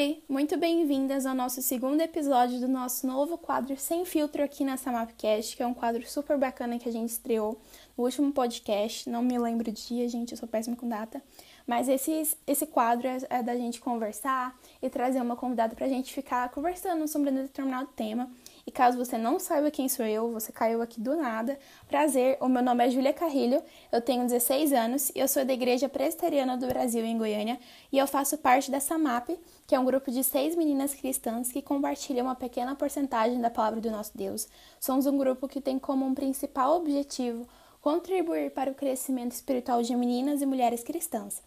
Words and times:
Oi, 0.00 0.22
muito 0.26 0.56
bem-vindas 0.56 1.26
ao 1.26 1.34
nosso 1.34 1.60
segundo 1.60 2.00
episódio 2.00 2.58
do 2.58 2.66
nosso 2.66 3.06
novo 3.06 3.36
quadro 3.36 3.76
Sem 3.76 4.06
Filtro 4.06 4.42
aqui 4.42 4.64
na 4.64 4.78
Samapcast, 4.78 5.54
que 5.54 5.62
é 5.62 5.66
um 5.66 5.74
quadro 5.74 6.08
super 6.08 6.38
bacana 6.38 6.78
que 6.78 6.88
a 6.88 6.92
gente 6.92 7.10
estreou 7.10 7.60
no 7.98 8.04
último 8.04 8.32
podcast. 8.32 9.10
Não 9.10 9.22
me 9.22 9.38
lembro 9.38 9.68
o 9.68 9.74
dia, 9.74 10.08
gente, 10.08 10.32
eu 10.32 10.38
sou 10.38 10.48
péssima 10.48 10.74
com 10.74 10.88
data. 10.88 11.22
Mas 11.66 11.86
esse, 11.86 12.34
esse 12.46 12.66
quadro 12.66 13.06
é, 13.06 13.18
é 13.28 13.42
da 13.42 13.54
gente 13.54 13.78
conversar 13.78 14.58
e 14.80 14.88
trazer 14.88 15.20
uma 15.20 15.36
convidada 15.36 15.76
para 15.76 15.84
a 15.84 15.90
gente 15.90 16.14
ficar 16.14 16.48
conversando 16.48 17.06
sobre 17.06 17.28
um 17.28 17.34
determinado 17.34 17.90
tema. 17.94 18.30
E 18.66 18.70
caso 18.70 18.98
você 18.98 19.16
não 19.16 19.38
saiba 19.38 19.70
quem 19.70 19.88
sou 19.88 20.04
eu, 20.04 20.30
você 20.32 20.52
caiu 20.52 20.82
aqui 20.82 21.00
do 21.00 21.16
nada. 21.16 21.58
Prazer, 21.88 22.36
o 22.40 22.48
meu 22.48 22.62
nome 22.62 22.86
é 22.86 22.90
Júlia 22.90 23.12
Carrilho, 23.12 23.62
eu 23.90 24.00
tenho 24.00 24.24
16 24.24 24.72
anos 24.72 25.10
e 25.10 25.18
eu 25.18 25.28
sou 25.28 25.44
da 25.44 25.52
Igreja 25.52 25.88
Presbiteriana 25.88 26.56
do 26.56 26.66
Brasil 26.66 27.04
em 27.04 27.16
Goiânia 27.16 27.58
e 27.90 27.98
eu 27.98 28.06
faço 28.06 28.38
parte 28.38 28.70
dessa 28.70 28.98
MAP, 28.98 29.30
que 29.66 29.74
é 29.74 29.78
um 29.78 29.84
grupo 29.84 30.10
de 30.10 30.22
seis 30.22 30.54
meninas 30.54 30.94
cristãs 30.94 31.50
que 31.50 31.62
compartilham 31.62 32.26
uma 32.26 32.34
pequena 32.34 32.74
porcentagem 32.74 33.40
da 33.40 33.50
palavra 33.50 33.80
do 33.80 33.90
nosso 33.90 34.16
Deus. 34.16 34.48
Somos 34.78 35.06
um 35.06 35.16
grupo 35.16 35.48
que 35.48 35.60
tem 35.60 35.78
como 35.78 36.04
um 36.04 36.14
principal 36.14 36.76
objetivo 36.76 37.46
contribuir 37.80 38.50
para 38.50 38.70
o 38.70 38.74
crescimento 38.74 39.32
espiritual 39.32 39.82
de 39.82 39.96
meninas 39.96 40.42
e 40.42 40.46
mulheres 40.46 40.82
cristãs. 40.82 41.42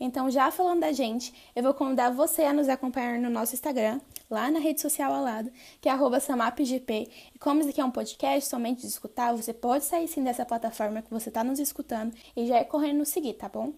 Então, 0.00 0.30
já 0.30 0.50
falando 0.50 0.80
da 0.80 0.92
gente, 0.92 1.34
eu 1.54 1.62
vou 1.62 1.74
convidar 1.74 2.10
você 2.10 2.44
a 2.44 2.54
nos 2.54 2.70
acompanhar 2.70 3.18
no 3.18 3.28
nosso 3.28 3.54
Instagram, 3.54 4.00
lá 4.30 4.50
na 4.50 4.58
rede 4.58 4.80
social 4.80 5.12
ao 5.12 5.22
lado, 5.22 5.52
que 5.78 5.90
é 5.90 6.20
samapgp. 6.20 7.08
E 7.34 7.38
como 7.38 7.60
isso 7.60 7.68
aqui 7.68 7.82
é 7.82 7.84
um 7.84 7.90
podcast 7.90 8.48
somente 8.48 8.80
de 8.80 8.86
escutar, 8.86 9.34
você 9.34 9.52
pode 9.52 9.84
sair 9.84 10.08
sim 10.08 10.24
dessa 10.24 10.46
plataforma 10.46 11.02
que 11.02 11.10
você 11.10 11.28
está 11.28 11.44
nos 11.44 11.58
escutando 11.58 12.14
e 12.34 12.46
já 12.46 12.56
é 12.56 12.64
correndo 12.64 12.98
nos 12.98 13.10
seguir, 13.10 13.34
tá 13.34 13.48
bom? 13.48 13.74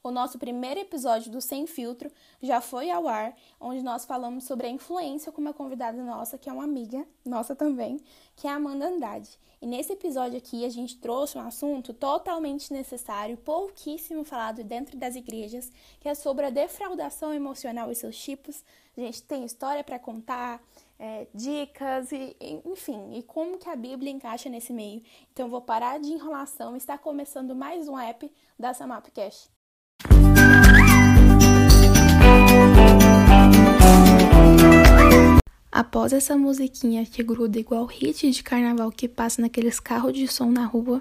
O 0.00 0.12
nosso 0.12 0.38
primeiro 0.38 0.78
episódio 0.78 1.30
do 1.30 1.40
Sem 1.40 1.66
Filtro 1.66 2.10
já 2.40 2.60
foi 2.60 2.88
ao 2.88 3.08
ar, 3.08 3.36
onde 3.60 3.82
nós 3.82 4.04
falamos 4.04 4.44
sobre 4.44 4.68
a 4.68 4.70
influência 4.70 5.32
com 5.32 5.40
uma 5.40 5.52
convidada 5.52 6.00
nossa, 6.04 6.38
que 6.38 6.48
é 6.48 6.52
uma 6.52 6.62
amiga 6.62 7.04
nossa 7.24 7.56
também, 7.56 8.00
que 8.36 8.46
é 8.46 8.50
a 8.50 8.54
Amanda 8.54 8.86
Andrade. 8.86 9.28
E 9.60 9.66
nesse 9.66 9.92
episódio 9.92 10.38
aqui 10.38 10.64
a 10.64 10.68
gente 10.68 10.98
trouxe 10.98 11.36
um 11.36 11.40
assunto 11.40 11.92
totalmente 11.92 12.72
necessário, 12.72 13.36
pouquíssimo 13.38 14.22
falado 14.22 14.62
dentro 14.62 14.96
das 14.96 15.16
igrejas, 15.16 15.68
que 15.98 16.08
é 16.08 16.14
sobre 16.14 16.46
a 16.46 16.50
defraudação 16.50 17.34
emocional 17.34 17.90
e 17.90 17.94
seus 17.96 18.16
tipos. 18.16 18.62
A 18.96 19.00
gente 19.00 19.24
tem 19.24 19.44
história 19.44 19.82
para 19.82 19.98
contar, 19.98 20.62
é, 20.96 21.26
dicas 21.34 22.12
e 22.12 22.36
enfim, 22.64 23.14
e 23.14 23.22
como 23.24 23.58
que 23.58 23.68
a 23.68 23.74
Bíblia 23.74 24.12
encaixa 24.12 24.48
nesse 24.48 24.72
meio. 24.72 25.02
Então 25.32 25.48
vou 25.48 25.60
parar 25.60 25.98
de 25.98 26.12
enrolação 26.12 26.76
e 26.76 26.78
está 26.78 26.96
começando 26.96 27.52
mais 27.52 27.88
um 27.88 27.98
app 27.98 28.32
da 28.56 28.72
Samapcast. 28.72 29.57
Após 35.78 36.12
essa 36.12 36.36
musiquinha 36.36 37.06
que 37.06 37.22
gruda 37.22 37.56
igual 37.56 37.86
hit 37.86 38.28
de 38.28 38.42
carnaval 38.42 38.90
que 38.90 39.06
passa 39.06 39.40
naqueles 39.40 39.78
carros 39.78 40.12
de 40.12 40.26
som 40.26 40.50
na 40.50 40.66
rua, 40.66 41.00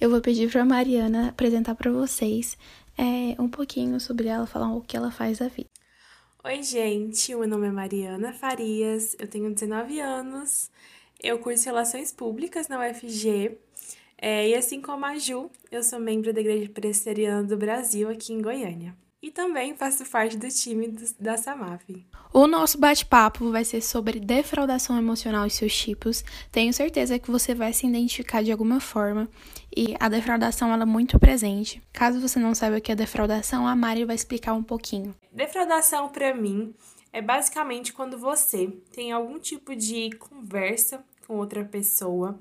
eu 0.00 0.08
vou 0.08 0.20
pedir 0.20 0.48
para 0.48 0.64
Mariana 0.64 1.30
apresentar 1.30 1.74
para 1.74 1.90
vocês 1.90 2.56
é, 2.96 3.34
um 3.42 3.48
pouquinho 3.48 3.98
sobre 3.98 4.28
ela, 4.28 4.46
falar 4.46 4.72
o 4.72 4.80
que 4.80 4.96
ela 4.96 5.10
faz 5.10 5.38
da 5.38 5.48
vida. 5.48 5.68
Oi, 6.44 6.62
gente, 6.62 7.34
meu 7.34 7.48
nome 7.48 7.66
é 7.66 7.72
Mariana 7.72 8.32
Farias, 8.32 9.16
eu 9.18 9.26
tenho 9.26 9.52
19 9.52 9.98
anos, 9.98 10.70
eu 11.20 11.40
curso 11.40 11.64
Relações 11.64 12.12
Públicas 12.12 12.68
na 12.68 12.78
UFG 12.88 13.58
é, 14.16 14.48
e 14.48 14.54
assim 14.54 14.80
como 14.80 15.04
a 15.06 15.18
Ju, 15.18 15.50
eu 15.72 15.82
sou 15.82 15.98
membro 15.98 16.32
da 16.32 16.40
Igreja 16.40 16.70
Presbiteriana 16.70 17.42
do 17.42 17.56
Brasil 17.56 18.08
aqui 18.08 18.32
em 18.32 18.40
Goiânia. 18.40 18.94
E 19.24 19.30
também 19.30 19.74
faço 19.74 20.04
parte 20.04 20.36
do 20.36 20.46
time 20.50 20.86
do, 20.86 21.02
da 21.18 21.38
SAMAF. 21.38 22.04
O 22.30 22.46
nosso 22.46 22.76
bate-papo 22.76 23.50
vai 23.50 23.64
ser 23.64 23.80
sobre 23.80 24.20
defraudação 24.20 24.98
emocional 24.98 25.46
e 25.46 25.50
seus 25.50 25.74
tipos. 25.74 26.22
Tenho 26.52 26.74
certeza 26.74 27.18
que 27.18 27.30
você 27.30 27.54
vai 27.54 27.72
se 27.72 27.86
identificar 27.86 28.42
de 28.42 28.52
alguma 28.52 28.80
forma. 28.80 29.26
E 29.74 29.94
a 29.98 30.10
defraudação 30.10 30.70
ela 30.70 30.82
é 30.82 30.84
muito 30.84 31.18
presente. 31.18 31.82
Caso 31.90 32.20
você 32.20 32.38
não 32.38 32.54
saiba 32.54 32.76
o 32.76 32.80
que 32.82 32.92
é 32.92 32.94
defraudação, 32.94 33.66
a 33.66 33.74
Mari 33.74 34.04
vai 34.04 34.14
explicar 34.14 34.52
um 34.52 34.62
pouquinho. 34.62 35.14
Defraudação, 35.32 36.10
para 36.10 36.34
mim, 36.34 36.74
é 37.10 37.22
basicamente 37.22 37.94
quando 37.94 38.18
você 38.18 38.66
tem 38.92 39.10
algum 39.10 39.38
tipo 39.38 39.74
de 39.74 40.10
conversa 40.18 41.02
com 41.26 41.38
outra 41.38 41.64
pessoa 41.64 42.38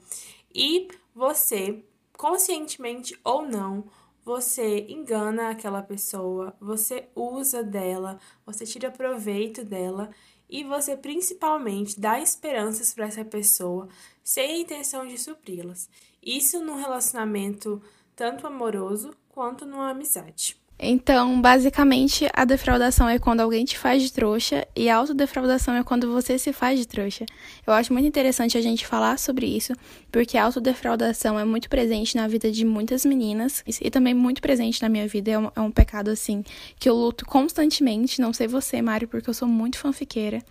e 0.53 0.89
você, 1.15 1.81
conscientemente 2.17 3.17
ou 3.23 3.41
não, 3.41 3.85
você 4.23 4.85
engana 4.89 5.49
aquela 5.49 5.81
pessoa, 5.81 6.55
você 6.59 7.09
usa 7.15 7.63
dela, 7.63 8.19
você 8.45 8.65
tira 8.65 8.89
proveito 8.89 9.63
dela 9.63 10.09
e 10.49 10.63
você 10.63 10.95
principalmente 10.95 11.99
dá 11.99 12.19
esperanças 12.19 12.93
para 12.93 13.05
essa 13.05 13.25
pessoa 13.25 13.89
sem 14.23 14.51
a 14.51 14.59
intenção 14.59 15.07
de 15.07 15.17
supri-las. 15.17 15.89
Isso 16.21 16.63
num 16.63 16.75
relacionamento 16.75 17.81
tanto 18.15 18.47
amoroso 18.47 19.15
quanto 19.29 19.65
numa 19.65 19.89
amizade. 19.89 20.62
Então, 20.79 21.39
basicamente, 21.39 22.27
a 22.33 22.43
defraudação 22.43 23.07
é 23.07 23.17
quando 23.17 23.39
alguém 23.39 23.63
te 23.63 23.77
faz 23.77 24.03
de 24.03 24.11
trouxa 24.11 24.67
e 24.75 24.89
a 24.89 24.97
autodefraudação 24.97 25.75
é 25.75 25.83
quando 25.83 26.11
você 26.11 26.37
se 26.37 26.51
faz 26.51 26.77
de 26.77 26.85
trouxa. 26.85 27.25
Eu 27.65 27.73
acho 27.73 27.93
muito 27.93 28.07
interessante 28.07 28.57
a 28.57 28.61
gente 28.61 28.85
falar 28.85 29.17
sobre 29.17 29.45
isso, 29.45 29.73
porque 30.11 30.37
a 30.37 30.43
autodefraudação 30.43 31.39
é 31.39 31.45
muito 31.45 31.69
presente 31.69 32.17
na 32.17 32.27
vida 32.27 32.51
de 32.51 32.65
muitas 32.65 33.05
meninas 33.05 33.63
e 33.81 33.89
também 33.89 34.13
muito 34.13 34.41
presente 34.41 34.81
na 34.81 34.89
minha 34.89 35.07
vida. 35.07 35.31
É 35.31 35.39
um, 35.39 35.51
é 35.55 35.61
um 35.61 35.71
pecado, 35.71 36.09
assim, 36.09 36.43
que 36.77 36.89
eu 36.89 36.95
luto 36.95 37.25
constantemente. 37.25 38.19
Não 38.19 38.33
sei 38.33 38.47
você, 38.47 38.81
Mário, 38.81 39.07
porque 39.07 39.29
eu 39.29 39.33
sou 39.33 39.47
muito 39.47 39.77
fanfiqueira. 39.77 40.43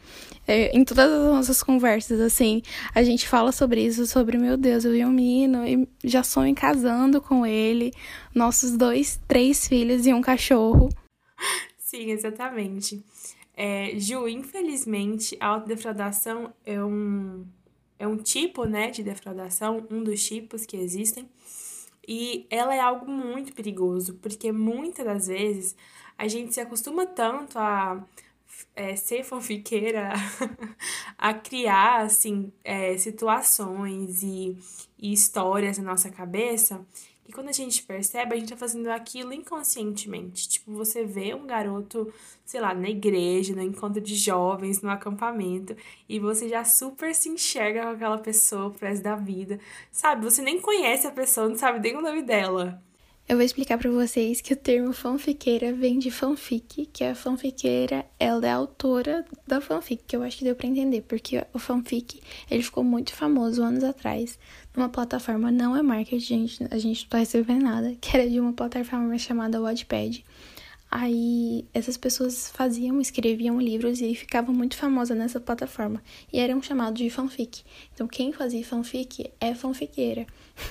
É, 0.46 0.76
em 0.76 0.84
todas 0.84 1.10
as 1.10 1.26
nossas 1.26 1.62
conversas, 1.62 2.20
assim, 2.20 2.62
a 2.94 3.02
gente 3.02 3.28
fala 3.28 3.52
sobre 3.52 3.84
isso, 3.84 4.06
sobre, 4.06 4.38
meu 4.38 4.56
Deus, 4.56 4.84
eu 4.84 4.92
vi 4.92 5.04
um 5.04 5.12
menino 5.12 5.66
e 5.66 5.86
já 6.02 6.22
sonho 6.22 6.54
casando 6.54 7.20
com 7.20 7.46
ele, 7.46 7.92
nossos 8.34 8.76
dois, 8.76 9.20
três 9.28 9.68
filhos 9.68 10.04
e 10.04 10.11
um 10.14 10.20
cachorro. 10.20 10.88
Sim, 11.78 12.10
exatamente. 12.10 13.04
É, 13.54 13.92
Ju, 13.98 14.26
infelizmente, 14.28 15.36
a 15.38 15.48
autodefraudação 15.48 16.52
é 16.64 16.82
um, 16.82 17.44
é 17.98 18.06
um 18.06 18.16
tipo 18.16 18.64
né, 18.64 18.90
de 18.90 19.02
defraudação, 19.02 19.86
um 19.90 20.02
dos 20.02 20.26
tipos 20.26 20.64
que 20.64 20.76
existem, 20.76 21.28
e 22.06 22.46
ela 22.50 22.74
é 22.74 22.80
algo 22.80 23.10
muito 23.10 23.52
perigoso, 23.52 24.14
porque 24.14 24.50
muitas 24.50 25.04
das 25.04 25.26
vezes 25.26 25.76
a 26.16 26.26
gente 26.26 26.54
se 26.54 26.60
acostuma 26.60 27.06
tanto 27.06 27.58
a 27.58 28.04
é, 28.74 28.96
ser 28.96 29.24
fanfiqueira, 29.24 30.12
a 31.18 31.34
criar 31.34 32.02
assim, 32.02 32.52
é, 32.64 32.96
situações 32.96 34.22
e, 34.22 34.56
e 34.98 35.12
histórias 35.12 35.78
na 35.78 35.84
nossa 35.84 36.10
cabeça 36.10 36.84
e 37.26 37.32
quando 37.32 37.48
a 37.48 37.52
gente 37.52 37.82
percebe, 37.84 38.34
a 38.34 38.38
gente 38.38 38.50
tá 38.50 38.56
fazendo 38.56 38.88
aquilo 38.88 39.32
inconscientemente. 39.32 40.48
Tipo, 40.48 40.72
você 40.72 41.04
vê 41.04 41.34
um 41.34 41.46
garoto, 41.46 42.12
sei 42.44 42.60
lá, 42.60 42.74
na 42.74 42.88
igreja, 42.88 43.54
no 43.54 43.62
encontro 43.62 44.00
de 44.00 44.14
jovens, 44.16 44.82
no 44.82 44.90
acampamento, 44.90 45.76
e 46.08 46.18
você 46.18 46.48
já 46.48 46.64
super 46.64 47.14
se 47.14 47.28
enxerga 47.28 47.82
com 47.82 47.90
aquela 47.90 48.18
pessoa 48.18 48.70
pro 48.70 48.86
resto 48.86 49.02
da 49.04 49.14
vida. 49.14 49.60
Sabe? 49.90 50.24
Você 50.24 50.42
nem 50.42 50.60
conhece 50.60 51.06
a 51.06 51.12
pessoa, 51.12 51.48
não 51.48 51.56
sabe 51.56 51.78
nem 51.78 51.96
o 51.96 52.02
nome 52.02 52.22
dela. 52.22 52.82
Eu 53.28 53.36
vou 53.36 53.46
explicar 53.46 53.78
para 53.78 53.90
vocês 53.90 54.40
que 54.40 54.52
o 54.52 54.56
termo 54.56 54.92
fanfiqueira 54.92 55.72
vem 55.72 55.98
de 55.98 56.10
fanfic, 56.10 56.86
que 56.86 57.04
a 57.04 57.14
fanfiqueira 57.14 58.04
ela 58.18 58.44
é 58.44 58.50
a 58.50 58.56
autora 58.56 59.24
da 59.46 59.60
fanfic, 59.60 60.02
que 60.06 60.16
eu 60.16 60.22
acho 60.22 60.38
que 60.38 60.44
deu 60.44 60.56
para 60.56 60.66
entender, 60.66 61.02
porque 61.02 61.42
o 61.54 61.58
fanfic 61.58 62.20
ele 62.50 62.62
ficou 62.62 62.82
muito 62.82 63.14
famoso 63.14 63.62
anos 63.62 63.84
atrás 63.84 64.38
numa 64.76 64.88
plataforma, 64.88 65.50
não 65.50 65.76
é 65.76 65.82
marketing, 65.82 66.20
gente, 66.20 66.66
a 66.70 66.78
gente 66.78 67.02
não 67.02 67.10
tá 67.10 67.18
recebendo 67.18 67.62
nada, 67.62 67.94
que 68.00 68.16
era 68.16 68.28
de 68.28 68.40
uma 68.40 68.52
plataforma 68.52 69.16
chamada 69.18 69.60
Wattpad. 69.60 70.24
Aí 70.94 71.64
essas 71.72 71.96
pessoas 71.96 72.50
faziam, 72.50 73.00
escreviam 73.00 73.58
livros 73.58 74.02
e 74.02 74.14
ficavam 74.14 74.54
muito 74.54 74.76
famosas 74.76 75.16
nessa 75.16 75.40
plataforma. 75.40 76.02
E 76.30 76.38
eram 76.38 76.62
chamados 76.62 77.00
de 77.00 77.08
fanfic. 77.08 77.62
Então 77.94 78.06
quem 78.06 78.30
fazia 78.30 78.62
fanfic 78.62 79.32
é 79.40 79.54
fanfiqueira. 79.54 80.26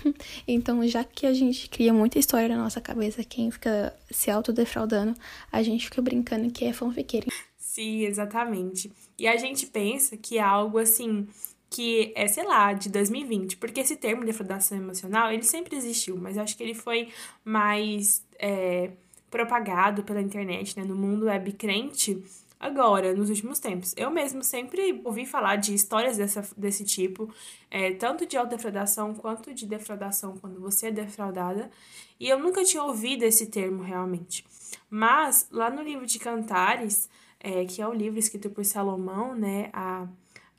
então, 0.48 0.88
já 0.88 1.04
que 1.04 1.26
a 1.26 1.34
gente 1.34 1.68
cria 1.68 1.92
muita 1.92 2.20
história 2.20 2.48
na 2.48 2.62
nossa 2.62 2.80
cabeça, 2.80 3.24
quem 3.24 3.50
fica 3.50 3.98
se 4.12 4.30
autodefraudando, 4.30 5.16
a 5.52 5.64
gente 5.64 5.86
fica 5.86 6.04
brincando 6.04 6.52
que 6.52 6.66
é 6.66 6.72
fanfiqueira. 6.72 7.26
Sim, 7.58 8.04
exatamente. 8.04 8.92
E 9.18 9.28
a 9.28 9.38
gente 9.38 9.66
pensa 9.66 10.16
que 10.18 10.38
é 10.38 10.42
algo 10.42 10.78
assim 10.78 11.28
que 11.72 12.12
é, 12.18 12.28
sei 12.28 12.46
lá, 12.46 12.74
de 12.74 12.90
2020, 12.90 13.56
porque 13.56 13.80
esse 13.80 13.96
termo 13.96 14.26
defraudação 14.26 14.78
emocional, 14.78 15.32
ele 15.32 15.44
sempre 15.44 15.78
existiu, 15.78 16.18
mas 16.18 16.36
eu 16.36 16.44
acho 16.44 16.56
que 16.58 16.62
ele 16.62 16.74
foi 16.74 17.08
mais 17.46 18.28
é, 18.38 18.92
propagado 19.32 20.04
pela 20.04 20.22
internet, 20.22 20.78
né, 20.78 20.84
no 20.84 20.98
mundo 20.98 21.28
web 21.28 21.50
crente, 21.54 22.22
agora, 22.60 23.16
nos 23.16 23.30
últimos 23.30 23.58
tempos. 23.58 23.94
Eu 23.96 24.12
mesmo 24.12 24.44
sempre 24.44 25.02
ouvi 25.06 25.26
falar 25.26 25.56
de 25.56 25.74
histórias 25.74 26.18
dessa, 26.18 26.46
desse 26.58 26.84
tipo, 26.84 27.34
é, 27.72 27.94
tanto 27.94 28.26
de 28.26 28.36
autodefraudação 28.36 29.14
quanto 29.16 29.54
de 29.54 29.66
defraudação 29.66 30.36
quando 30.42 30.60
você 30.60 30.88
é 30.88 30.92
defraudada, 30.92 31.72
e 32.20 32.28
eu 32.28 32.38
nunca 32.38 32.66
tinha 32.66 32.84
ouvido 32.84 33.24
esse 33.24 33.48
termo 33.48 33.82
realmente. 33.82 34.46
Mas, 34.90 35.48
lá 35.50 35.70
no 35.70 35.82
livro 35.82 36.06
de 36.06 36.20
Cantares, 36.20 37.10
é, 37.40 37.64
que 37.64 37.82
é 37.82 37.88
o 37.88 37.94
livro 37.94 38.20
escrito 38.20 38.50
por 38.50 38.66
Salomão, 38.66 39.34
né, 39.34 39.70
a, 39.72 40.06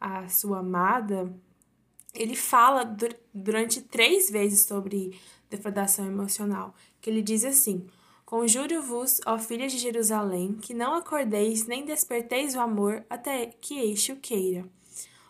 a 0.02 0.28
sua 0.28 0.58
amada, 0.58 1.32
ele 2.12 2.34
fala 2.34 2.84
durante 3.32 3.80
três 3.80 4.28
vezes 4.28 4.66
sobre 4.66 5.16
defraudação 5.48 6.04
emocional, 6.04 6.74
que 7.00 7.08
ele 7.08 7.22
diz 7.22 7.44
assim: 7.44 7.86
Conjuro-vos, 8.24 9.20
ó 9.24 9.38
filhas 9.38 9.70
de 9.70 9.78
Jerusalém, 9.78 10.54
que 10.54 10.74
não 10.74 10.94
acordeis 10.94 11.66
nem 11.66 11.84
desperteis 11.84 12.56
o 12.56 12.60
amor 12.60 13.04
até 13.08 13.46
que 13.46 13.78
este 13.78 14.10
o 14.10 14.16
queira. 14.16 14.64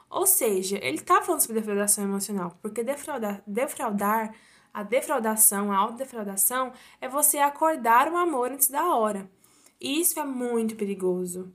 Ou 0.08 0.26
seja, 0.26 0.78
ele 0.82 0.96
está 0.96 1.20
falando 1.20 1.40
sobre 1.40 1.60
defraudação 1.60 2.04
emocional, 2.04 2.58
porque 2.62 2.82
defraudar, 2.82 3.42
defraudar, 3.46 4.34
a 4.72 4.82
defraudação, 4.82 5.70
a 5.70 5.76
autodefraudação, 5.76 6.72
é 6.98 7.06
você 7.06 7.36
acordar 7.36 8.10
o 8.10 8.16
amor 8.16 8.52
antes 8.52 8.70
da 8.70 8.94
hora. 8.94 9.30
E 9.78 10.00
isso 10.00 10.18
é 10.18 10.24
muito 10.24 10.76
perigoso, 10.76 11.52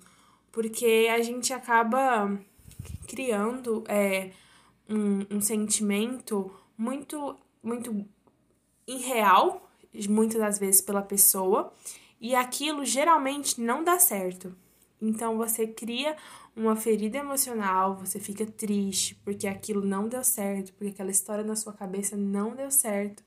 porque 0.52 1.08
a 1.12 1.20
gente 1.24 1.52
acaba 1.52 2.40
criando 3.08 3.84
é, 3.88 4.32
um, 4.90 5.38
um 5.38 5.42
sentimento 5.42 6.52
muito, 6.78 7.38
muito 7.62 8.06
irreal, 8.86 9.70
muitas 10.10 10.40
das 10.40 10.60
vezes 10.60 10.82
pela 10.82 11.02
pessoa, 11.02 11.74
e 12.20 12.36
aquilo 12.36 12.86
geralmente 12.86 13.60
não 13.62 13.84
dá 13.84 14.00
certo. 14.00 14.56
Então 15.02 15.38
você 15.38 15.68
cria 15.68 16.16
uma 16.56 16.76
ferida 16.76 17.20
emocional, 17.20 17.96
você 17.96 18.20
fica 18.20 18.46
triste 18.46 19.16
porque 19.24 19.48
aquilo 19.48 19.86
não 19.86 20.08
deu 20.08 20.24
certo, 20.24 20.74
porque 20.74 20.92
aquela 20.92 21.12
história 21.12 21.44
na 21.44 21.56
sua 21.56 21.74
cabeça 21.74 22.18
não 22.18 22.56
deu 22.56 22.72
certo. 22.72 23.24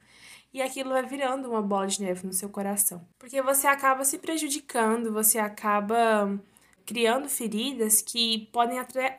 E 0.53 0.61
aquilo 0.61 0.91
vai 0.91 1.07
virando 1.07 1.49
uma 1.49 1.63
bola 1.63 1.87
de 1.87 2.03
neve 2.03 2.27
no 2.27 2.33
seu 2.33 2.49
coração. 2.49 3.07
Porque 3.19 3.41
você 3.41 3.69
acaba 3.69 4.05
se 4.05 4.19
prejudicando, 4.19 5.13
você 5.13 5.39
acaba 5.39 6.41
criando 6.91 7.29
feridas 7.29 8.03
que 8.03 8.49
podem 8.53 8.81
até 8.81 9.17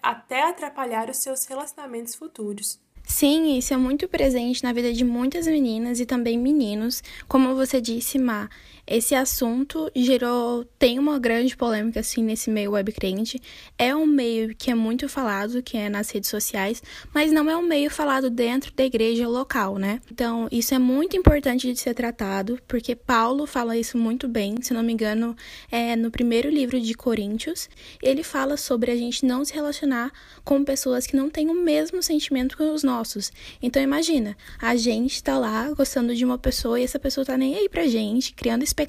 atrapalhar 0.50 1.10
os 1.10 1.16
seus 1.16 1.46
relacionamentos 1.46 2.14
futuros. 2.14 2.78
Sim, 3.08 3.58
isso 3.58 3.74
é 3.74 3.78
muito 3.78 4.10
presente 4.10 4.62
na 4.62 4.74
vida 4.74 4.92
de 4.92 5.06
muitas 5.06 5.48
meninas 5.48 6.02
e 6.02 6.06
também 6.06 6.38
meninos. 6.38 7.02
Como 7.30 7.56
você 7.56 7.80
disse, 7.80 8.20
Má, 8.20 8.50
esse 8.92 9.16
assunto 9.16 9.90
gerou, 9.96 10.66
tem 10.78 11.00
uma 11.00 11.18
grande 11.18 11.56
polêmica 11.56 12.02
assim 12.02 12.22
nesse 12.22 12.50
meio 12.50 12.72
webcrente. 12.72 13.42
É 13.78 13.96
um 13.96 14.06
meio 14.06 14.54
que 14.54 14.70
é 14.70 14.76
muito 14.76 15.08
falado, 15.08 15.64
que 15.64 15.78
é 15.78 15.88
nas 15.88 16.10
redes 16.10 16.30
sociais, 16.30 16.84
mas 17.14 17.32
não 17.32 17.50
é 17.50 17.56
um 17.56 17.62
meio 17.62 17.90
falado 17.90 18.30
dentro 18.30 18.74
da 18.74 18.84
igreja 18.84 19.30
local, 19.30 19.78
né? 19.78 20.02
Então, 20.12 20.50
isso 20.52 20.74
é 20.74 20.80
muito 20.80 21.16
importante 21.16 21.72
de 21.72 21.80
ser 21.80 21.94
tratado, 21.94 22.60
porque 22.68 22.94
Paulo 22.94 23.48
fala 23.48 23.78
isso 23.78 23.98
muito 23.98 24.28
bem, 24.28 24.62
se 24.62 24.74
não 24.74 24.84
me 24.84 24.92
engano, 24.92 25.38
é 25.72 25.96
no 25.96 26.12
primeiro 26.12 26.50
livro 26.50 26.78
de 26.78 26.94
Coríntios, 26.94 27.70
ele 28.04 28.24
fala 28.24 28.58
sobre 28.58 28.92
a 28.92 28.96
gente 28.98 29.26
não 29.26 29.46
se 29.46 29.54
relacionar 29.54 30.12
com 30.44 30.66
pessoas 30.66 31.08
que 31.08 31.16
não 31.16 31.30
têm 31.30 31.50
o 31.50 31.54
mesmo 31.54 32.04
sentimento 32.04 32.58
que 32.58 32.64
os 32.64 32.84
nossos. 32.84 33.32
Então, 33.62 33.82
imagina, 33.82 34.36
a 34.60 34.76
gente 34.76 35.24
tá 35.24 35.38
lá 35.38 35.72
gostando 35.72 36.14
de 36.14 36.26
uma 36.26 36.38
pessoa 36.38 36.78
e 36.78 36.84
essa 36.84 37.00
pessoa 37.00 37.26
tá 37.26 37.38
nem 37.38 37.56
aí 37.56 37.70
pra 37.70 37.88
gente, 37.88 38.34
criando 38.34 38.64
expectativas 38.64 38.81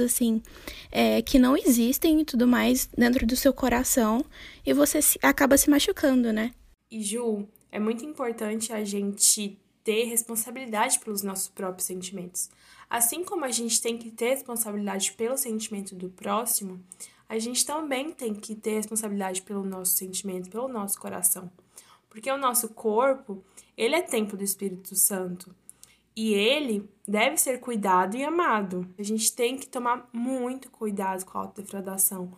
assim 0.00 0.42
é, 0.90 1.22
que 1.22 1.38
não 1.38 1.56
existem 1.56 2.20
e 2.20 2.24
tudo 2.24 2.46
mais 2.46 2.88
dentro 2.96 3.26
do 3.26 3.36
seu 3.36 3.52
coração 3.52 4.24
e 4.64 4.72
você 4.72 5.00
se, 5.00 5.18
acaba 5.22 5.56
se 5.56 5.70
machucando, 5.70 6.32
né? 6.32 6.52
E 6.90 7.02
Ju, 7.02 7.46
é 7.70 7.78
muito 7.78 8.04
importante 8.04 8.72
a 8.72 8.82
gente 8.84 9.58
ter 9.84 10.04
responsabilidade 10.04 10.98
pelos 10.98 11.22
nossos 11.22 11.48
próprios 11.48 11.86
sentimentos. 11.86 12.50
Assim 12.90 13.24
como 13.24 13.44
a 13.44 13.50
gente 13.50 13.80
tem 13.80 13.96
que 13.96 14.10
ter 14.10 14.30
responsabilidade 14.30 15.12
pelo 15.12 15.36
sentimento 15.36 15.94
do 15.94 16.08
próximo, 16.08 16.82
a 17.28 17.38
gente 17.38 17.64
também 17.64 18.10
tem 18.12 18.34
que 18.34 18.54
ter 18.54 18.74
responsabilidade 18.74 19.42
pelo 19.42 19.62
nosso 19.62 19.92
sentimento, 19.92 20.48
pelo 20.48 20.68
nosso 20.68 20.98
coração. 20.98 21.50
Porque 22.08 22.30
o 22.30 22.38
nosso 22.38 22.70
corpo, 22.70 23.44
ele 23.76 23.94
é 23.94 24.02
templo 24.02 24.36
do 24.36 24.44
Espírito 24.44 24.96
Santo 24.96 25.54
e 26.18 26.34
ele 26.34 26.90
deve 27.06 27.36
ser 27.36 27.60
cuidado 27.60 28.16
e 28.16 28.24
amado. 28.24 28.92
A 28.98 29.04
gente 29.04 29.32
tem 29.32 29.56
que 29.56 29.68
tomar 29.68 30.08
muito 30.12 30.68
cuidado 30.68 31.24
com 31.24 31.38
a 31.38 31.42
autodefraudação. 31.42 32.36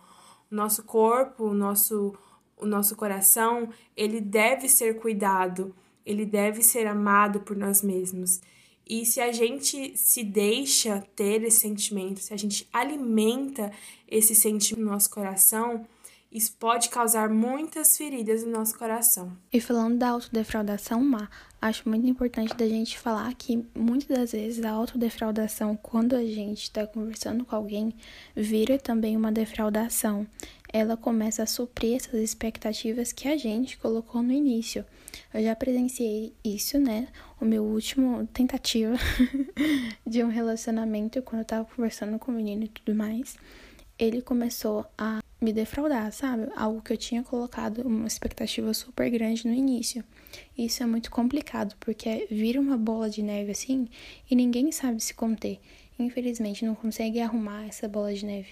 O 0.51 0.53
nosso 0.55 0.83
corpo, 0.83 1.45
o 1.45 1.53
nosso, 1.55 2.13
o 2.55 2.67
nosso 2.67 2.95
coração, 2.95 3.69
ele 3.97 4.21
deve 4.21 4.69
ser 4.69 4.99
cuidado, 4.99 5.75
ele 6.05 6.27
deve 6.27 6.61
ser 6.61 6.85
amado 6.85 7.39
por 7.39 7.57
nós 7.57 7.81
mesmos. 7.81 8.39
E 8.87 9.03
se 9.03 9.19
a 9.19 9.31
gente 9.31 9.97
se 9.97 10.23
deixa 10.23 11.03
ter 11.15 11.41
esse 11.43 11.61
sentimento, 11.61 12.19
se 12.19 12.35
a 12.35 12.37
gente 12.37 12.69
alimenta 12.71 13.71
esse 14.07 14.35
sentimento 14.35 14.85
no 14.85 14.91
nosso 14.91 15.09
coração, 15.09 15.87
isso 16.31 16.55
pode 16.59 16.89
causar 16.89 17.29
muitas 17.29 17.97
feridas 17.97 18.43
no 18.43 18.51
nosso 18.51 18.77
coração. 18.77 19.35
E 19.51 19.59
falando 19.59 19.97
da 19.97 20.09
autodefraudação, 20.09 21.03
Má, 21.03 21.27
acho 21.61 21.87
muito 21.87 22.07
importante 22.07 22.55
da 22.55 22.67
gente 22.67 22.97
falar 22.97 23.31
que 23.35 23.63
muitas 23.77 24.17
das 24.17 24.31
vezes 24.31 24.65
a 24.65 24.71
autodefraudação, 24.71 25.77
quando 25.77 26.15
a 26.15 26.25
gente 26.25 26.63
está 26.63 26.87
conversando 26.87 27.45
com 27.45 27.55
alguém, 27.55 27.93
vira 28.35 28.79
também 28.79 29.15
uma 29.15 29.31
defraudação. 29.31 30.25
Ela 30.73 30.97
começa 30.97 31.43
a 31.43 31.45
suprir 31.45 31.97
essas 31.97 32.19
expectativas 32.19 33.11
que 33.11 33.27
a 33.27 33.37
gente 33.37 33.77
colocou 33.77 34.23
no 34.23 34.31
início. 34.31 34.83
Eu 35.33 35.43
já 35.43 35.55
presenciei 35.55 36.33
isso, 36.43 36.79
né? 36.79 37.09
O 37.39 37.45
meu 37.45 37.63
último 37.63 38.25
tentativa 38.33 38.95
de 40.07 40.23
um 40.23 40.29
relacionamento, 40.29 41.21
quando 41.21 41.41
eu 41.41 41.45
tava 41.45 41.65
conversando 41.65 42.17
com 42.17 42.31
o 42.31 42.35
menino 42.35 42.63
e 42.63 42.69
tudo 42.69 42.95
mais, 42.95 43.37
ele 44.01 44.19
começou 44.19 44.83
a 44.97 45.21
me 45.39 45.53
defraudar, 45.53 46.11
sabe? 46.11 46.51
Algo 46.55 46.81
que 46.81 46.91
eu 46.91 46.97
tinha 46.97 47.21
colocado 47.21 47.83
uma 47.83 48.07
expectativa 48.07 48.73
super 48.73 49.07
grande 49.11 49.47
no 49.47 49.53
início. 49.53 50.03
Isso 50.57 50.81
é 50.81 50.87
muito 50.87 51.11
complicado, 51.11 51.75
porque 51.79 52.27
vira 52.31 52.59
uma 52.59 52.77
bola 52.77 53.11
de 53.11 53.21
neve 53.21 53.51
assim 53.51 53.87
e 54.29 54.35
ninguém 54.35 54.71
sabe 54.71 54.99
se 54.99 55.13
conter. 55.13 55.59
Infelizmente, 55.99 56.65
não 56.65 56.73
consegue 56.73 57.21
arrumar 57.21 57.67
essa 57.67 57.87
bola 57.87 58.11
de 58.11 58.25
neve. 58.25 58.49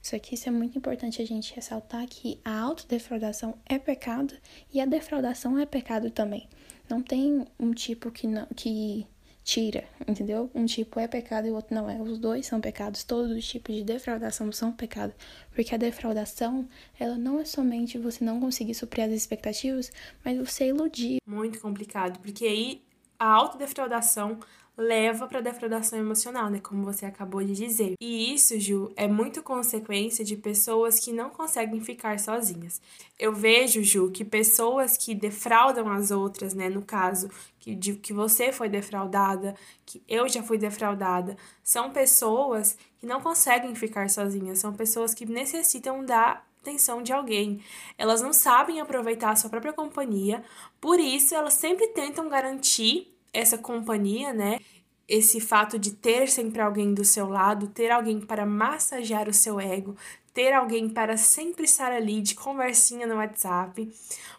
Só 0.00 0.18
que 0.18 0.34
isso 0.34 0.48
é 0.48 0.52
muito 0.52 0.78
importante 0.78 1.20
a 1.20 1.26
gente 1.26 1.54
ressaltar 1.54 2.06
que 2.06 2.40
a 2.42 2.58
autodefraudação 2.58 3.54
é 3.66 3.78
pecado 3.78 4.34
e 4.72 4.80
a 4.80 4.86
defraudação 4.86 5.58
é 5.58 5.66
pecado 5.66 6.10
também. 6.10 6.48
Não 6.88 7.02
tem 7.02 7.46
um 7.60 7.74
tipo 7.74 8.10
que, 8.10 8.26
não, 8.26 8.46
que 8.56 9.06
tira, 9.46 9.84
entendeu? 10.08 10.50
Um 10.52 10.66
tipo 10.66 10.98
é 10.98 11.06
pecado 11.06 11.46
e 11.46 11.50
o 11.52 11.54
outro 11.54 11.72
não 11.72 11.88
é. 11.88 12.02
Os 12.02 12.18
dois 12.18 12.46
são 12.46 12.60
pecados. 12.60 13.04
Todos 13.04 13.30
os 13.30 13.46
tipos 13.46 13.76
de 13.76 13.84
defraudação 13.84 14.50
são 14.50 14.72
pecado. 14.72 15.14
Porque 15.54 15.72
a 15.72 15.78
defraudação, 15.78 16.68
ela 16.98 17.16
não 17.16 17.38
é 17.38 17.44
somente 17.44 17.96
você 17.96 18.24
não 18.24 18.40
conseguir 18.40 18.74
suprir 18.74 19.04
as 19.06 19.12
expectativas, 19.12 19.92
mas 20.24 20.36
você 20.36 20.66
iludir. 20.66 21.18
Muito 21.24 21.60
complicado, 21.60 22.18
porque 22.18 22.44
aí 22.44 22.82
a 23.16 23.26
autodefraudação 23.26 24.40
leva 24.76 25.26
para 25.26 25.40
defraudação 25.40 25.98
emocional, 25.98 26.50
né, 26.50 26.60
como 26.60 26.84
você 26.84 27.06
acabou 27.06 27.42
de 27.42 27.54
dizer. 27.54 27.94
E 28.00 28.34
isso, 28.34 28.60
Ju, 28.60 28.92
é 28.94 29.08
muito 29.08 29.42
consequência 29.42 30.24
de 30.24 30.36
pessoas 30.36 31.00
que 31.00 31.12
não 31.12 31.30
conseguem 31.30 31.80
ficar 31.80 32.18
sozinhas. 32.20 32.80
Eu 33.18 33.32
vejo, 33.32 33.82
Ju, 33.82 34.10
que 34.10 34.24
pessoas 34.24 34.96
que 34.96 35.14
defraudam 35.14 35.88
as 35.90 36.10
outras, 36.10 36.52
né, 36.52 36.68
no 36.68 36.82
caso 36.82 37.30
que 37.58 37.74
de 37.74 37.94
que 37.94 38.12
você 38.12 38.52
foi 38.52 38.68
defraudada, 38.68 39.54
que 39.84 40.02
eu 40.06 40.28
já 40.28 40.42
fui 40.42 40.58
defraudada, 40.58 41.36
são 41.64 41.90
pessoas 41.90 42.76
que 42.98 43.06
não 43.06 43.20
conseguem 43.20 43.74
ficar 43.74 44.10
sozinhas, 44.10 44.58
são 44.58 44.74
pessoas 44.74 45.14
que 45.14 45.24
necessitam 45.24 46.04
da 46.04 46.42
atenção 46.60 47.02
de 47.02 47.12
alguém. 47.12 47.62
Elas 47.96 48.20
não 48.20 48.32
sabem 48.32 48.80
aproveitar 48.80 49.30
a 49.30 49.36
sua 49.36 49.48
própria 49.48 49.72
companhia, 49.72 50.44
por 50.80 51.00
isso 51.00 51.34
elas 51.34 51.54
sempre 51.54 51.88
tentam 51.88 52.28
garantir 52.28 53.15
essa 53.36 53.58
companhia, 53.58 54.32
né? 54.32 54.58
Esse 55.08 55.40
fato 55.40 55.78
de 55.78 55.92
ter 55.92 56.28
sempre 56.28 56.60
alguém 56.60 56.92
do 56.92 57.04
seu 57.04 57.28
lado, 57.28 57.68
ter 57.68 57.90
alguém 57.90 58.20
para 58.20 58.44
massagear 58.44 59.28
o 59.28 59.34
seu 59.34 59.60
ego, 59.60 59.94
ter 60.34 60.52
alguém 60.52 60.88
para 60.88 61.16
sempre 61.16 61.64
estar 61.64 61.92
ali 61.92 62.20
de 62.20 62.34
conversinha 62.34 63.06
no 63.06 63.16
WhatsApp, 63.16 63.88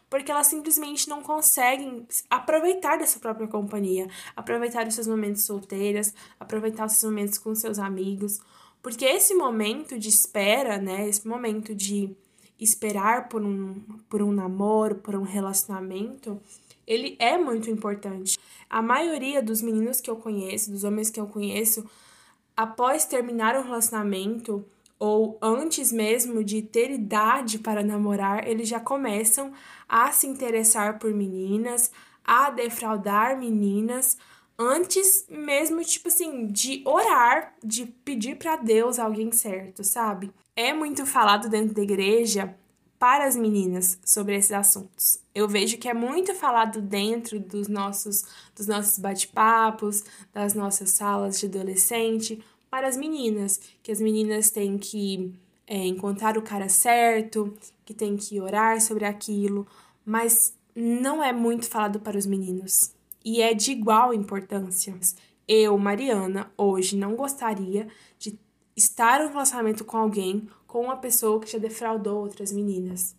porque 0.09 0.31
elas 0.31 0.47
simplesmente 0.47 1.07
não 1.07 1.21
conseguem 1.21 2.05
aproveitar 2.29 2.97
dessa 2.97 3.19
própria 3.19 3.47
companhia, 3.47 4.07
aproveitar 4.35 4.85
os 4.87 4.93
seus 4.93 5.07
momentos 5.07 5.43
solteiras, 5.43 6.13
aproveitar 6.39 6.85
os 6.85 6.93
seus 6.93 7.11
momentos 7.11 7.37
com 7.37 7.55
seus 7.55 7.79
amigos, 7.79 8.39
porque 8.81 9.05
esse 9.05 9.33
momento 9.33 9.97
de 9.97 10.09
espera, 10.09 10.77
né, 10.77 11.07
esse 11.07 11.27
momento 11.27 11.73
de 11.73 12.15
esperar 12.59 13.29
por 13.29 13.41
um, 13.41 13.75
por 14.09 14.21
um 14.21 14.31
namoro, 14.31 14.95
por 14.95 15.15
um 15.15 15.23
relacionamento, 15.23 16.39
ele 16.85 17.15
é 17.19 17.37
muito 17.37 17.69
importante. 17.69 18.37
A 18.69 18.81
maioria 18.81 19.41
dos 19.41 19.61
meninos 19.61 19.99
que 20.01 20.09
eu 20.09 20.15
conheço, 20.15 20.71
dos 20.71 20.83
homens 20.83 21.09
que 21.09 21.19
eu 21.19 21.27
conheço, 21.27 21.85
após 22.55 23.05
terminar 23.05 23.55
um 23.55 23.63
relacionamento 23.63 24.65
ou 24.99 25.37
antes 25.41 25.91
mesmo 25.91 26.43
de 26.43 26.61
ter 26.61 26.89
idade 26.89 27.59
para 27.59 27.83
namorar, 27.83 28.47
eles 28.47 28.67
já 28.67 28.79
começam 28.79 29.51
a 29.87 30.11
se 30.11 30.25
interessar 30.25 30.97
por 30.97 31.13
meninas, 31.13 31.91
a 32.25 32.49
defraudar 32.49 33.37
meninas, 33.37 34.17
antes 34.57 35.25
mesmo, 35.29 35.83
tipo 35.83 36.07
assim, 36.07 36.47
de 36.47 36.81
orar, 36.85 37.53
de 37.63 37.85
pedir 37.85 38.37
para 38.37 38.55
Deus 38.55 38.97
alguém 38.97 39.31
certo, 39.31 39.83
sabe? 39.83 40.31
É 40.55 40.73
muito 40.73 41.05
falado 41.05 41.49
dentro 41.49 41.75
da 41.75 41.81
igreja 41.81 42.55
para 42.97 43.25
as 43.25 43.35
meninas 43.35 43.99
sobre 44.03 44.35
esses 44.35 44.51
assuntos. 44.51 45.19
Eu 45.33 45.47
vejo 45.47 45.77
que 45.77 45.87
é 45.87 45.93
muito 45.93 46.33
falado 46.33 46.81
dentro 46.81 47.39
dos 47.39 47.67
nossos 47.67 48.23
dos 48.55 48.65
nossos 48.65 48.97
bate-papos, 48.97 50.03
das 50.33 50.55
nossas 50.55 50.89
salas 50.89 51.39
de 51.39 51.45
adolescente 51.45 52.43
para 52.71 52.87
as 52.87 52.97
meninas, 52.97 53.59
que 53.83 53.91
as 53.91 54.01
meninas 54.01 54.49
têm 54.49 54.79
que 54.79 55.31
é, 55.67 55.85
encontrar 55.85 56.37
o 56.37 56.41
cara 56.41 56.69
certo, 56.69 57.53
que 57.85 57.93
tem 57.93 58.17
que 58.17 58.41
orar 58.41 58.81
sobre 58.81 59.05
aquilo, 59.05 59.67
mas 60.03 60.53
não 60.75 61.23
é 61.23 61.31
muito 61.31 61.69
falado 61.69 61.99
para 61.99 62.17
os 62.17 62.25
meninos 62.25 62.96
e 63.27 63.41
é 63.41 63.53
de 63.53 63.73
igual 63.73 64.13
importância. 64.13 64.97
Eu, 65.45 65.77
Mariana, 65.77 66.49
hoje 66.57 66.95
não 66.95 67.13
gostaria 67.13 67.89
de 68.17 68.39
estar 68.73 69.19
em 69.19 69.25
um 69.25 69.31
relacionamento 69.31 69.83
com 69.83 69.97
alguém, 69.97 70.47
com 70.65 70.83
uma 70.83 70.95
pessoa 70.95 71.37
que 71.41 71.51
já 71.51 71.57
defraudou 71.57 72.21
outras 72.21 72.53
meninas. 72.53 73.17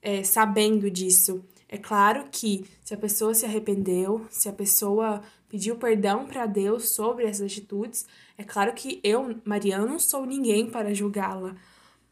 É, 0.00 0.24
sabendo 0.24 0.90
disso. 0.90 1.44
É 1.68 1.76
claro 1.76 2.24
que 2.32 2.64
se 2.82 2.94
a 2.94 2.96
pessoa 2.96 3.34
se 3.34 3.44
arrependeu, 3.44 4.26
se 4.30 4.48
a 4.48 4.52
pessoa 4.52 5.20
pediu 5.46 5.76
perdão 5.76 6.24
para 6.24 6.46
Deus 6.46 6.94
sobre 6.94 7.26
essas 7.26 7.52
atitudes, 7.52 8.06
é 8.38 8.42
claro 8.42 8.72
que 8.72 8.98
eu, 9.04 9.36
Mariana, 9.44 9.84
não 9.84 9.98
sou 9.98 10.24
ninguém 10.24 10.70
para 10.70 10.94
julgá-la. 10.94 11.54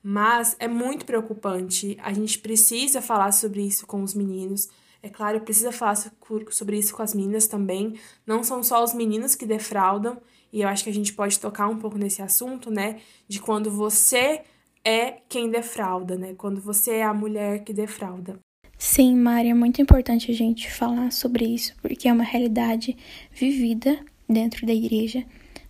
Mas 0.02 0.54
é 0.58 0.68
muito 0.68 1.06
preocupante. 1.06 1.96
A 2.02 2.12
gente 2.12 2.38
precisa 2.40 3.00
falar 3.00 3.32
sobre 3.32 3.62
isso 3.62 3.86
com 3.86 4.02
os 4.02 4.12
meninos. 4.12 4.68
É 5.02 5.08
claro, 5.08 5.40
precisa 5.40 5.70
falar 5.70 5.94
sobre 6.50 6.78
isso 6.78 6.94
com 6.94 7.02
as 7.02 7.14
meninas 7.14 7.46
também. 7.46 7.94
Não 8.26 8.42
são 8.42 8.62
só 8.62 8.82
os 8.82 8.92
meninos 8.92 9.34
que 9.34 9.46
defraudam, 9.46 10.20
e 10.52 10.62
eu 10.62 10.68
acho 10.68 10.84
que 10.84 10.90
a 10.90 10.94
gente 10.94 11.12
pode 11.12 11.38
tocar 11.38 11.68
um 11.68 11.78
pouco 11.78 11.96
nesse 11.98 12.20
assunto, 12.22 12.70
né? 12.70 13.00
De 13.28 13.40
quando 13.40 13.70
você 13.70 14.42
é 14.84 15.18
quem 15.28 15.50
defrauda, 15.50 16.16
né? 16.16 16.34
Quando 16.36 16.60
você 16.60 16.96
é 16.96 17.04
a 17.04 17.14
mulher 17.14 17.62
que 17.62 17.72
defrauda. 17.72 18.38
Sim, 18.76 19.16
Mari, 19.16 19.48
é 19.48 19.54
muito 19.54 19.82
importante 19.82 20.30
a 20.30 20.34
gente 20.34 20.70
falar 20.70 21.10
sobre 21.10 21.44
isso, 21.44 21.74
porque 21.82 22.08
é 22.08 22.12
uma 22.12 22.24
realidade 22.24 22.96
vivida 23.32 23.98
dentro 24.28 24.64
da 24.64 24.72
igreja, 24.72 25.24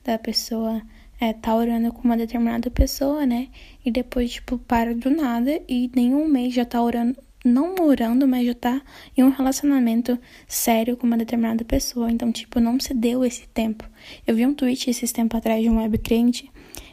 da 0.04 0.18
pessoa 0.18 0.82
é, 1.20 1.32
tá 1.32 1.54
orando 1.54 1.92
com 1.92 2.02
uma 2.02 2.16
determinada 2.16 2.70
pessoa, 2.70 3.26
né? 3.26 3.48
E 3.84 3.90
depois, 3.90 4.32
tipo, 4.32 4.58
para 4.58 4.94
do 4.94 5.10
nada 5.10 5.60
e 5.68 5.90
nenhum 5.94 6.28
mês 6.28 6.54
já 6.54 6.64
tá 6.64 6.82
orando 6.82 7.16
não 7.44 7.74
morando, 7.74 8.26
mas 8.26 8.46
já 8.46 8.54
tá 8.54 8.82
em 9.16 9.22
um 9.22 9.30
relacionamento 9.30 10.18
sério 10.46 10.96
com 10.96 11.06
uma 11.06 11.16
determinada 11.16 11.64
pessoa. 11.64 12.10
Então, 12.10 12.32
tipo, 12.32 12.60
não 12.60 12.78
se 12.80 12.92
deu 12.92 13.24
esse 13.24 13.46
tempo. 13.48 13.84
Eu 14.26 14.34
vi 14.34 14.46
um 14.46 14.54
tweet 14.54 14.90
esses 14.90 15.12
tempos 15.12 15.38
atrás 15.38 15.62
de 15.62 15.70
um 15.70 15.78
web 15.78 15.96
crente, 15.98 16.50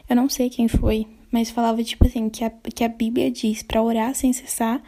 eu 0.08 0.14
não 0.14 0.28
sei 0.28 0.48
quem 0.48 0.68
foi, 0.68 1.06
mas 1.30 1.50
falava, 1.50 1.82
tipo 1.82 2.06
assim, 2.06 2.28
que 2.28 2.44
a, 2.44 2.50
que 2.50 2.84
a 2.84 2.88
Bíblia 2.88 3.30
diz 3.30 3.62
para 3.62 3.82
orar 3.82 4.14
sem 4.14 4.32
cessar, 4.32 4.80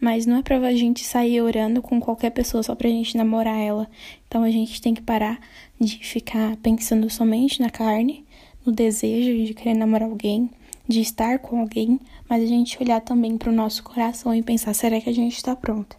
mas 0.00 0.26
não 0.26 0.38
é 0.38 0.42
pra 0.42 0.72
gente 0.72 1.04
sair 1.04 1.40
orando 1.40 1.80
com 1.80 2.00
qualquer 2.00 2.30
pessoa 2.30 2.62
só 2.62 2.74
pra 2.74 2.88
gente 2.88 3.16
namorar 3.16 3.58
ela. 3.58 3.88
Então 4.26 4.42
a 4.42 4.50
gente 4.50 4.80
tem 4.80 4.94
que 4.94 5.02
parar 5.02 5.38
de 5.78 5.98
ficar 5.98 6.56
pensando 6.56 7.08
somente 7.08 7.60
na 7.60 7.70
carne, 7.70 8.24
no 8.64 8.72
desejo 8.72 9.46
de 9.46 9.54
querer 9.54 9.74
namorar 9.74 10.08
alguém, 10.08 10.50
de 10.88 11.00
estar 11.00 11.38
com 11.38 11.60
alguém, 11.60 12.00
mas 12.32 12.44
a 12.44 12.46
gente 12.46 12.82
olhar 12.82 12.98
também 13.02 13.36
para 13.36 13.50
o 13.50 13.54
nosso 13.54 13.82
coração 13.82 14.34
e 14.34 14.42
pensar: 14.42 14.72
será 14.72 14.98
que 14.98 15.10
a 15.10 15.12
gente 15.12 15.36
está 15.36 15.54
pronta? 15.54 15.98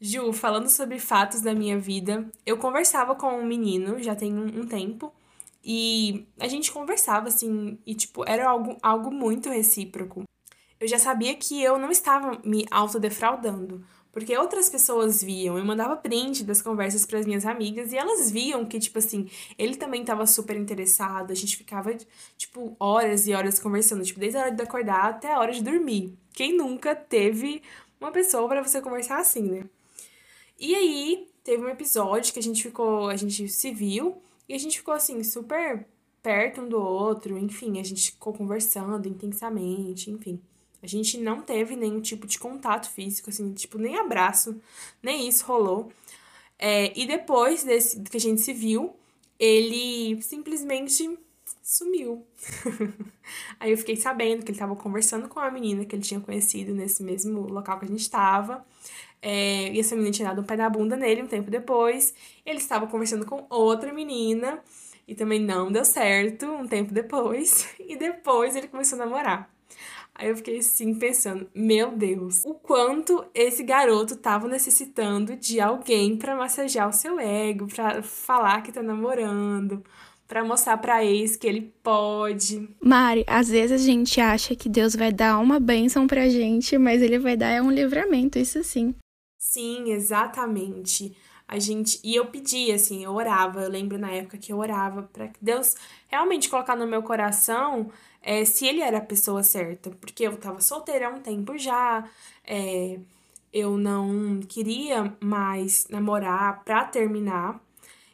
Ju, 0.00 0.32
falando 0.32 0.68
sobre 0.68 1.00
fatos 1.00 1.40
da 1.40 1.52
minha 1.52 1.76
vida, 1.76 2.24
eu 2.46 2.56
conversava 2.56 3.16
com 3.16 3.26
um 3.26 3.44
menino 3.44 4.00
já 4.00 4.14
tem 4.14 4.32
um, 4.32 4.60
um 4.60 4.64
tempo 4.64 5.12
e 5.64 6.24
a 6.38 6.46
gente 6.46 6.70
conversava 6.70 7.26
assim, 7.26 7.80
e 7.84 7.96
tipo, 7.96 8.22
era 8.28 8.48
algo, 8.48 8.76
algo 8.80 9.10
muito 9.10 9.48
recíproco. 9.48 10.22
Eu 10.78 10.86
já 10.86 11.00
sabia 11.00 11.34
que 11.34 11.60
eu 11.60 11.76
não 11.76 11.90
estava 11.90 12.40
me 12.44 12.64
autodefraudando, 12.70 13.84
porque 14.12 14.36
outras 14.36 14.68
pessoas 14.68 15.22
viam, 15.22 15.56
eu 15.56 15.64
mandava 15.64 15.96
print 15.96 16.44
das 16.44 16.60
conversas 16.60 17.06
para 17.06 17.18
as 17.18 17.26
minhas 17.26 17.46
amigas 17.46 17.92
e 17.92 17.96
elas 17.96 18.30
viam 18.30 18.64
que, 18.66 18.78
tipo 18.78 18.98
assim, 18.98 19.28
ele 19.58 19.74
também 19.76 20.02
estava 20.02 20.26
super 20.26 20.56
interessado, 20.56 21.32
a 21.32 21.34
gente 21.34 21.56
ficava, 21.56 21.96
tipo, 22.36 22.76
horas 22.78 23.26
e 23.26 23.32
horas 23.32 23.58
conversando, 23.58 24.04
tipo, 24.04 24.20
desde 24.20 24.36
a 24.38 24.42
hora 24.42 24.50
de 24.50 24.62
acordar 24.62 25.08
até 25.08 25.32
a 25.32 25.40
hora 25.40 25.52
de 25.52 25.62
dormir. 25.62 26.14
Quem 26.34 26.54
nunca 26.54 26.94
teve 26.94 27.62
uma 27.98 28.12
pessoa 28.12 28.46
para 28.48 28.62
você 28.62 28.82
conversar 28.82 29.18
assim, 29.18 29.42
né? 29.42 29.64
E 30.60 30.74
aí, 30.74 31.28
teve 31.42 31.64
um 31.64 31.68
episódio 31.68 32.32
que 32.32 32.38
a 32.38 32.42
gente 32.42 32.62
ficou, 32.62 33.08
a 33.08 33.16
gente 33.16 33.48
se 33.48 33.72
viu 33.72 34.22
e 34.48 34.54
a 34.54 34.58
gente 34.58 34.78
ficou 34.78 34.92
assim, 34.92 35.22
super 35.24 35.86
perto 36.22 36.60
um 36.60 36.68
do 36.68 36.80
outro, 36.80 37.36
enfim, 37.38 37.80
a 37.80 37.82
gente 37.82 38.12
ficou 38.12 38.32
conversando 38.32 39.08
intensamente, 39.08 40.10
enfim. 40.10 40.40
A 40.82 40.86
gente 40.86 41.18
não 41.18 41.40
teve 41.40 41.76
nenhum 41.76 42.00
tipo 42.00 42.26
de 42.26 42.38
contato 42.38 42.90
físico, 42.90 43.30
assim, 43.30 43.52
tipo, 43.54 43.78
nem 43.78 43.96
abraço, 43.96 44.60
nem 45.02 45.28
isso 45.28 45.44
rolou. 45.46 45.92
É, 46.58 46.92
e 46.98 47.06
depois 47.06 47.64
desse 47.64 48.00
que 48.02 48.16
a 48.16 48.20
gente 48.20 48.40
se 48.40 48.52
viu, 48.52 48.94
ele 49.38 50.20
simplesmente 50.22 51.18
sumiu. 51.62 52.26
Aí 53.58 53.70
eu 53.70 53.78
fiquei 53.78 53.96
sabendo 53.96 54.44
que 54.44 54.50
ele 54.50 54.56
estava 54.56 54.76
conversando 54.76 55.28
com 55.28 55.40
uma 55.40 55.50
menina 55.50 55.84
que 55.84 55.94
ele 55.94 56.02
tinha 56.02 56.20
conhecido 56.20 56.74
nesse 56.74 57.02
mesmo 57.02 57.40
local 57.48 57.78
que 57.78 57.84
a 57.84 57.88
gente 57.88 58.00
estava. 58.00 58.64
É, 59.20 59.72
e 59.72 59.78
essa 59.78 59.94
menina 59.94 60.12
tinha 60.12 60.28
dado 60.28 60.42
um 60.42 60.44
pé 60.44 60.56
na 60.56 60.68
bunda 60.68 60.96
nele 60.96 61.22
um 61.22 61.26
tempo 61.26 61.50
depois. 61.50 62.14
Ele 62.44 62.58
estava 62.58 62.86
conversando 62.86 63.24
com 63.24 63.46
outra 63.48 63.92
menina 63.92 64.62
e 65.06 65.14
também 65.14 65.40
não 65.40 65.70
deu 65.70 65.84
certo 65.84 66.46
um 66.46 66.66
tempo 66.66 66.92
depois. 66.92 67.68
E 67.80 67.96
depois 67.96 68.56
ele 68.56 68.68
começou 68.68 68.96
a 69.00 69.04
namorar. 69.04 69.50
Aí 70.14 70.28
eu 70.28 70.36
fiquei 70.36 70.58
assim 70.58 70.94
pensando, 70.94 71.48
meu 71.54 71.96
Deus, 71.96 72.44
o 72.44 72.54
quanto 72.54 73.24
esse 73.34 73.62
garoto 73.62 74.16
tava 74.16 74.46
necessitando 74.46 75.36
de 75.36 75.60
alguém 75.60 76.16
para 76.16 76.36
massagear 76.36 76.88
o 76.88 76.92
seu 76.92 77.18
ego, 77.18 77.66
para 77.66 78.02
falar 78.02 78.62
que 78.62 78.70
tá 78.70 78.82
namorando, 78.82 79.82
para 80.28 80.44
mostrar 80.44 80.76
para 80.76 81.04
ex 81.04 81.36
que 81.36 81.46
ele 81.46 81.72
pode. 81.82 82.68
Mari, 82.80 83.24
às 83.26 83.48
vezes 83.48 83.80
a 83.80 83.84
gente 83.84 84.20
acha 84.20 84.54
que 84.54 84.68
Deus 84.68 84.94
vai 84.94 85.12
dar 85.12 85.38
uma 85.38 85.58
bênção 85.58 86.06
pra 86.06 86.28
gente, 86.28 86.76
mas 86.78 87.02
ele 87.02 87.18
vai 87.18 87.36
dar 87.36 87.50
é 87.50 87.62
um 87.62 87.70
livramento, 87.70 88.38
isso 88.38 88.62
sim. 88.62 88.94
Sim, 89.38 89.90
exatamente. 89.90 91.16
A 91.48 91.58
gente, 91.58 92.00
e 92.02 92.14
eu 92.14 92.24
pedia 92.26 92.76
assim, 92.76 93.04
eu 93.04 93.12
orava, 93.12 93.60
eu 93.60 93.68
lembro 93.68 93.98
na 93.98 94.10
época 94.10 94.38
que 94.38 94.52
eu 94.52 94.58
orava 94.58 95.02
para 95.02 95.28
que 95.28 95.38
Deus 95.42 95.74
realmente 96.08 96.48
colocar 96.48 96.76
no 96.76 96.86
meu 96.86 97.02
coração 97.02 97.90
é, 98.22 98.44
se 98.44 98.66
ele 98.66 98.80
era 98.80 98.98
a 98.98 99.04
pessoa 99.04 99.42
certa, 99.42 99.90
porque 99.90 100.24
eu 100.24 100.36
tava 100.36 100.60
solteira 100.60 101.08
há 101.08 101.10
um 101.10 101.20
tempo 101.20 101.58
já, 101.58 102.08
é, 102.44 102.98
eu 103.52 103.76
não 103.76 104.40
queria 104.40 105.16
mais 105.20 105.86
namorar 105.88 106.64
pra 106.64 106.84
terminar. 106.84 107.60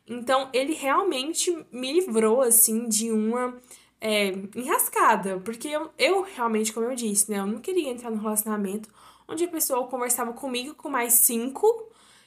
Então, 0.06 0.48
ele 0.52 0.74
realmente 0.74 1.54
me 1.70 1.92
livrou, 1.92 2.40
assim, 2.42 2.88
de 2.88 3.12
uma 3.12 3.60
é, 4.00 4.28
enrascada, 4.56 5.38
porque 5.40 5.68
eu, 5.68 5.90
eu 5.98 6.22
realmente, 6.22 6.72
como 6.72 6.86
eu 6.86 6.94
disse, 6.94 7.30
né, 7.30 7.38
eu 7.38 7.46
não 7.46 7.60
queria 7.60 7.90
entrar 7.90 8.10
num 8.10 8.18
relacionamento 8.18 8.88
onde 9.28 9.44
a 9.44 9.48
pessoa 9.48 9.86
conversava 9.88 10.32
comigo 10.32 10.74
com 10.74 10.88
mais 10.88 11.14
cinco 11.14 11.66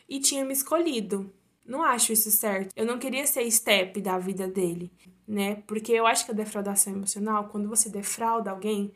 e 0.07 0.19
tinha 0.19 0.45
me 0.45 0.53
escolhido. 0.53 1.33
Não 1.65 1.83
acho 1.83 2.13
isso 2.13 2.29
certo. 2.29 2.71
Eu 2.75 2.85
não 2.85 3.00
queria 3.00 3.25
ser 3.25 3.50
step 3.50 4.00
da 4.01 4.19
vida 4.19 4.47
dele 4.47 4.91
né? 5.31 5.63
Porque 5.65 5.93
eu 5.93 6.05
acho 6.05 6.25
que 6.25 6.31
a 6.31 6.33
defraudação 6.33 6.91
emocional, 6.93 7.47
quando 7.50 7.69
você 7.69 7.89
defrauda 7.89 8.51
alguém, 8.51 8.91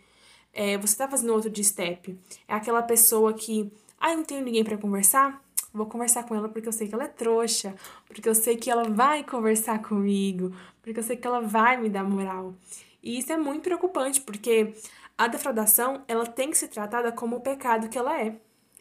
é, 0.54 0.78
você 0.78 0.98
tá 0.98 1.08
fazendo 1.08 1.34
outro 1.34 1.50
de 1.50 1.64
step. 1.64 2.20
É 2.46 2.54
aquela 2.54 2.84
pessoa 2.84 3.34
que, 3.34 3.72
ah, 3.98 4.12
eu 4.12 4.18
não 4.18 4.26
tenho 4.26 4.44
ninguém 4.44 4.64
para 4.64 4.78
conversar, 4.78 5.42
vou 5.74 5.86
conversar 5.86 6.24
com 6.24 6.36
ela 6.36 6.50
porque 6.50 6.68
eu 6.68 6.74
sei 6.74 6.90
que 6.90 6.94
ela 6.94 7.06
é 7.06 7.08
trouxa, 7.08 7.74
porque 8.06 8.28
eu 8.28 8.36
sei 8.36 8.58
que 8.58 8.70
ela 8.70 8.84
vai 8.84 9.24
conversar 9.24 9.82
comigo, 9.82 10.54
porque 10.82 11.00
eu 11.00 11.04
sei 11.04 11.16
que 11.16 11.26
ela 11.26 11.40
vai 11.40 11.78
me 11.78 11.90
dar 11.90 12.04
moral. 12.04 12.54
E 13.02 13.18
isso 13.18 13.32
é 13.32 13.38
muito 13.38 13.64
preocupante, 13.64 14.20
porque 14.20 14.74
a 15.18 15.28
defraudação, 15.28 16.04
ela 16.06 16.26
tem 16.26 16.52
que 16.52 16.58
ser 16.58 16.68
tratada 16.68 17.14
como 17.14 17.38
o 17.38 17.42
pecado 17.42 17.88
que 17.88 17.98
ela 17.98 18.20
é. 18.22 18.36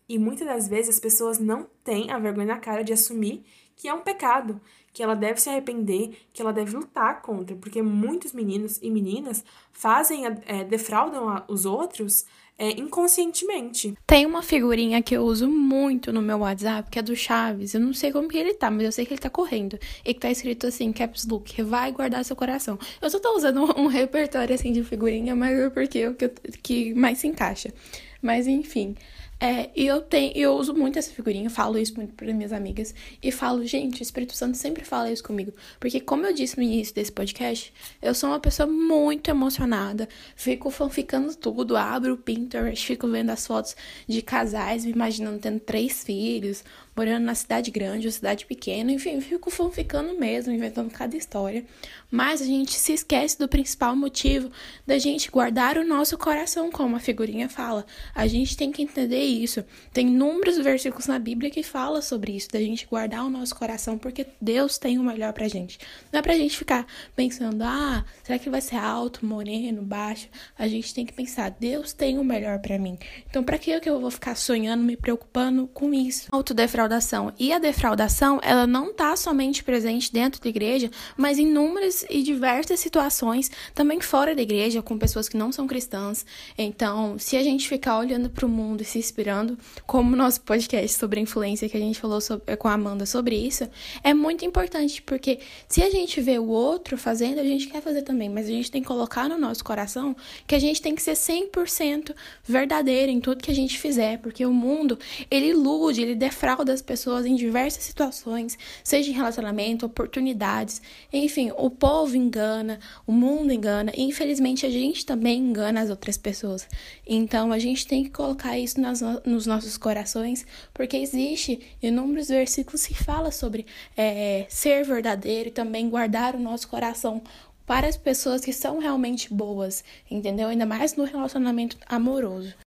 E 0.08 0.18
muitas 0.18 0.46
das 0.46 0.66
vezes 0.66 0.96
as 0.96 1.00
pessoas 1.00 1.38
não 1.38 1.68
têm 1.84 2.10
a 2.10 2.18
vergonha 2.18 2.48
na 2.48 2.58
cara 2.58 2.82
de 2.82 2.92
assumir 2.92 3.44
que 3.76 3.88
é 3.88 3.94
um 3.94 4.00
pecado, 4.00 4.60
que 4.94 5.02
ela 5.02 5.16
deve 5.16 5.40
se 5.40 5.50
arrepender, 5.50 6.16
que 6.32 6.40
ela 6.40 6.52
deve 6.52 6.76
lutar 6.76 7.20
contra, 7.20 7.56
porque 7.56 7.82
muitos 7.82 8.32
meninos 8.32 8.78
e 8.80 8.88
meninas 8.88 9.44
fazem, 9.72 10.24
é, 10.46 10.62
defraudam 10.62 11.44
os 11.48 11.66
outros 11.66 12.24
é, 12.56 12.70
inconscientemente. 12.70 13.94
Tem 14.06 14.24
uma 14.24 14.40
figurinha 14.40 15.02
que 15.02 15.16
eu 15.16 15.24
uso 15.24 15.48
muito 15.48 16.12
no 16.12 16.22
meu 16.22 16.38
WhatsApp, 16.38 16.88
que 16.88 17.00
é 17.00 17.02
do 17.02 17.16
Chaves. 17.16 17.74
Eu 17.74 17.80
não 17.80 17.92
sei 17.92 18.12
como 18.12 18.28
que 18.28 18.38
ele 18.38 18.54
tá, 18.54 18.70
mas 18.70 18.84
eu 18.84 18.92
sei 18.92 19.04
que 19.04 19.12
ele 19.12 19.20
tá 19.20 19.28
correndo. 19.28 19.76
E 20.04 20.14
que 20.14 20.20
tá 20.20 20.30
escrito 20.30 20.68
assim, 20.68 20.92
caps 20.92 21.26
look, 21.26 21.60
vai 21.62 21.90
guardar 21.90 22.24
seu 22.24 22.36
coração. 22.36 22.78
Eu 23.02 23.10
só 23.10 23.18
tô 23.18 23.36
usando 23.36 23.64
um, 23.76 23.88
repertório 23.88 24.54
assim 24.54 24.72
de 24.72 24.84
figurinha, 24.84 25.34
mas 25.34 25.58
é 25.58 25.70
porque 25.70 25.98
é 25.98 26.08
o 26.08 26.14
que, 26.14 26.28
que 26.62 26.94
mais 26.94 27.18
se 27.18 27.26
encaixa. 27.26 27.74
Mas 28.22 28.46
enfim, 28.46 28.94
É, 29.40 29.70
e 29.74 29.86
eu 29.86 30.00
tenho, 30.00 30.32
eu 30.36 30.54
uso 30.54 30.72
muito 30.74 30.98
essa 30.98 31.10
figurinha, 31.10 31.50
falo 31.50 31.76
isso 31.76 31.94
muito 31.96 32.14
para 32.14 32.32
minhas 32.32 32.52
amigas 32.52 32.94
e 33.22 33.32
falo, 33.32 33.64
gente, 33.66 34.00
o 34.00 34.02
Espírito 34.02 34.34
Santo 34.34 34.56
sempre 34.56 34.84
fala 34.84 35.10
isso 35.10 35.24
comigo, 35.24 35.52
porque 35.80 36.00
como 36.00 36.24
eu 36.24 36.32
disse 36.32 36.56
no 36.56 36.62
início 36.62 36.94
desse 36.94 37.12
podcast, 37.12 37.72
eu 38.00 38.14
sou 38.14 38.30
uma 38.30 38.38
pessoa 38.40 38.66
muito 38.66 39.28
emocionada, 39.28 40.08
fico 40.36 40.70
ficando 40.88 41.34
tudo, 41.34 41.76
abro 41.76 42.14
o 42.14 42.16
Pinterest, 42.16 42.86
fico 42.86 43.08
vendo 43.08 43.30
as 43.30 43.46
fotos 43.46 43.76
de 44.08 44.22
casais, 44.22 44.84
me 44.84 44.92
imaginando 44.92 45.38
tendo 45.38 45.60
três 45.60 46.04
filhos, 46.04 46.64
morando 46.96 47.24
na 47.24 47.34
cidade 47.34 47.70
grande 47.70 48.06
ou 48.06 48.12
cidade 48.12 48.46
pequena, 48.46 48.92
enfim, 48.92 49.20
fico 49.20 49.50
ficando 49.70 50.18
mesmo, 50.18 50.52
inventando 50.52 50.90
cada 50.90 51.16
história. 51.16 51.64
Mas 52.10 52.40
a 52.40 52.44
gente 52.44 52.74
se 52.74 52.92
esquece 52.92 53.38
do 53.38 53.48
principal 53.48 53.96
motivo 53.96 54.50
da 54.86 54.98
gente 54.98 55.30
guardar 55.30 55.76
o 55.76 55.84
nosso 55.84 56.16
coração, 56.16 56.70
como 56.70 56.94
a 56.94 57.00
figurinha 57.00 57.48
fala. 57.48 57.84
A 58.14 58.26
gente 58.26 58.56
tem 58.56 58.70
que 58.70 58.82
entender 58.82 59.22
isso. 59.22 59.64
Tem 59.92 60.06
inúmeros 60.06 60.56
versículos 60.58 61.06
na 61.06 61.18
Bíblia 61.18 61.50
que 61.50 61.62
fala 61.62 62.00
sobre 62.00 62.36
isso, 62.36 62.48
da 62.50 62.60
gente 62.60 62.86
guardar 62.86 63.24
o 63.24 63.30
nosso 63.30 63.56
coração, 63.56 63.98
porque 63.98 64.26
Deus 64.40 64.78
tem 64.78 64.98
o 64.98 65.02
melhor 65.02 65.32
pra 65.32 65.48
gente. 65.48 65.78
Não 66.12 66.20
é 66.20 66.22
pra 66.22 66.34
gente 66.34 66.56
ficar 66.56 66.86
pensando, 67.16 67.62
ah, 67.62 68.04
será 68.22 68.38
que 68.38 68.48
vai 68.48 68.60
ser 68.60 68.76
alto, 68.76 69.26
moreno, 69.26 69.82
baixo? 69.82 70.28
A 70.56 70.68
gente 70.68 70.94
tem 70.94 71.04
que 71.04 71.12
pensar, 71.12 71.50
Deus 71.50 71.92
tem 71.92 72.18
o 72.18 72.24
melhor 72.24 72.60
para 72.60 72.78
mim. 72.78 72.96
Então, 73.28 73.42
para 73.42 73.58
que 73.58 73.70
eu 73.70 74.00
vou 74.00 74.10
ficar 74.10 74.36
sonhando, 74.36 74.84
me 74.84 74.96
preocupando 74.96 75.66
com 75.66 75.92
isso? 75.92 76.28
Autodefraudação 76.30 76.83
defraudação. 76.84 77.32
E 77.38 77.52
a 77.52 77.58
defraudação, 77.58 78.40
ela 78.42 78.66
não 78.66 78.90
está 78.90 79.16
somente 79.16 79.64
presente 79.64 80.12
dentro 80.12 80.40
da 80.40 80.48
igreja, 80.48 80.90
mas 81.16 81.38
em 81.38 81.54
inúmeras 81.54 82.04
e 82.10 82.22
diversas 82.22 82.80
situações 82.80 83.50
também 83.74 84.00
fora 84.00 84.34
da 84.34 84.42
igreja, 84.42 84.82
com 84.82 84.98
pessoas 84.98 85.28
que 85.28 85.36
não 85.36 85.52
são 85.52 85.66
cristãs. 85.66 86.26
Então, 86.58 87.18
se 87.18 87.36
a 87.36 87.42
gente 87.42 87.68
ficar 87.68 87.98
olhando 87.98 88.28
para 88.28 88.44
o 88.44 88.48
mundo 88.48 88.82
e 88.82 88.84
se 88.84 88.98
inspirando, 88.98 89.58
como 89.86 90.12
o 90.12 90.16
nosso 90.16 90.40
podcast 90.40 90.98
sobre 90.98 91.20
influência 91.20 91.68
que 91.68 91.76
a 91.76 91.80
gente 91.80 92.00
falou 92.00 92.20
sobre, 92.20 92.56
com 92.56 92.68
a 92.68 92.72
Amanda 92.72 93.06
sobre 93.06 93.36
isso, 93.36 93.68
é 94.02 94.12
muito 94.12 94.44
importante, 94.44 95.00
porque 95.02 95.38
se 95.68 95.82
a 95.82 95.90
gente 95.90 96.20
vê 96.20 96.38
o 96.38 96.48
outro 96.48 96.98
fazendo, 96.98 97.40
a 97.40 97.44
gente 97.44 97.68
quer 97.68 97.80
fazer 97.80 98.02
também, 98.02 98.28
mas 98.28 98.46
a 98.46 98.50
gente 98.50 98.70
tem 98.70 98.82
que 98.82 98.88
colocar 98.88 99.28
no 99.28 99.38
nosso 99.38 99.64
coração 99.64 100.16
que 100.46 100.54
a 100.54 100.58
gente 100.58 100.82
tem 100.82 100.94
que 100.94 101.02
ser 101.02 101.12
100% 101.14 102.14
verdadeiro 102.44 103.10
em 103.10 103.20
tudo 103.20 103.42
que 103.42 103.50
a 103.50 103.54
gente 103.54 103.78
fizer, 103.78 104.18
porque 104.18 104.44
o 104.44 104.52
mundo, 104.52 104.98
ele 105.30 105.48
ilude, 105.48 106.02
ele 106.02 106.14
defrauda 106.14 106.73
das 106.74 106.82
pessoas 106.82 107.24
em 107.24 107.36
diversas 107.36 107.84
situações, 107.84 108.58
seja 108.82 109.10
em 109.10 109.14
relacionamento, 109.14 109.86
oportunidades, 109.86 110.82
enfim, 111.12 111.52
o 111.56 111.70
povo 111.70 112.16
engana, 112.16 112.80
o 113.06 113.12
mundo 113.12 113.52
engana, 113.52 113.92
e 113.96 114.02
infelizmente 114.02 114.66
a 114.66 114.70
gente 114.70 115.06
também 115.06 115.38
engana 115.38 115.80
as 115.80 115.88
outras 115.88 116.18
pessoas. 116.18 116.66
Então 117.06 117.52
a 117.52 117.58
gente 117.58 117.86
tem 117.86 118.02
que 118.04 118.10
colocar 118.10 118.58
isso 118.58 118.80
nas, 118.80 119.00
nos 119.24 119.46
nossos 119.46 119.78
corações, 119.78 120.44
porque 120.72 120.96
existe 120.96 121.60
inúmeros 121.82 122.28
versículos 122.28 122.86
que 122.86 122.94
fala 122.94 123.30
sobre 123.30 123.64
é, 123.96 124.44
ser 124.48 124.84
verdadeiro 124.84 125.48
e 125.48 125.52
também 125.52 125.88
guardar 125.88 126.34
o 126.34 126.40
nosso 126.40 126.68
coração 126.68 127.22
para 127.64 127.86
as 127.86 127.96
pessoas 127.96 128.44
que 128.44 128.52
são 128.52 128.78
realmente 128.78 129.32
boas, 129.32 129.82
entendeu? 130.10 130.48
Ainda 130.48 130.66
mais 130.66 130.96
no 130.96 131.04
relacionamento 131.04 131.78
amoroso. 131.86 132.63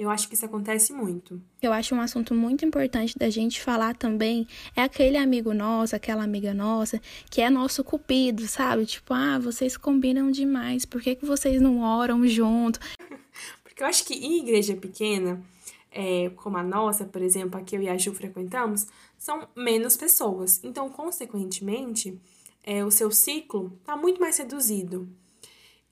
Eu 0.00 0.08
acho 0.08 0.28
que 0.28 0.34
isso 0.34 0.46
acontece 0.46 0.94
muito. 0.94 1.38
Eu 1.60 1.74
acho 1.74 1.94
um 1.94 2.00
assunto 2.00 2.34
muito 2.34 2.64
importante 2.64 3.18
da 3.18 3.28
gente 3.28 3.60
falar 3.60 3.94
também 3.94 4.48
é 4.74 4.80
aquele 4.80 5.18
amigo 5.18 5.52
nosso, 5.52 5.94
aquela 5.94 6.24
amiga 6.24 6.54
nossa, 6.54 6.98
que 7.30 7.42
é 7.42 7.50
nosso 7.50 7.84
cupido, 7.84 8.48
sabe? 8.48 8.86
Tipo, 8.86 9.12
ah, 9.12 9.38
vocês 9.38 9.76
combinam 9.76 10.30
demais, 10.30 10.86
por 10.86 11.02
que, 11.02 11.16
que 11.16 11.26
vocês 11.26 11.60
não 11.60 11.82
oram 11.82 12.26
junto? 12.26 12.80
Porque 13.62 13.82
eu 13.82 13.86
acho 13.86 14.06
que 14.06 14.14
em 14.14 14.38
igreja 14.38 14.74
pequena, 14.74 15.38
é, 15.90 16.30
como 16.30 16.56
a 16.56 16.62
nossa, 16.62 17.04
por 17.04 17.20
exemplo, 17.20 17.60
a 17.60 17.62
que 17.62 17.76
eu 17.76 17.82
e 17.82 17.88
a 17.90 17.98
Ju 17.98 18.14
frequentamos, 18.14 18.86
são 19.18 19.46
menos 19.54 19.98
pessoas. 19.98 20.64
Então, 20.64 20.88
consequentemente, 20.88 22.18
é, 22.64 22.82
o 22.82 22.90
seu 22.90 23.10
ciclo 23.10 23.76
está 23.82 23.98
muito 23.98 24.18
mais 24.18 24.38
reduzido. 24.38 25.06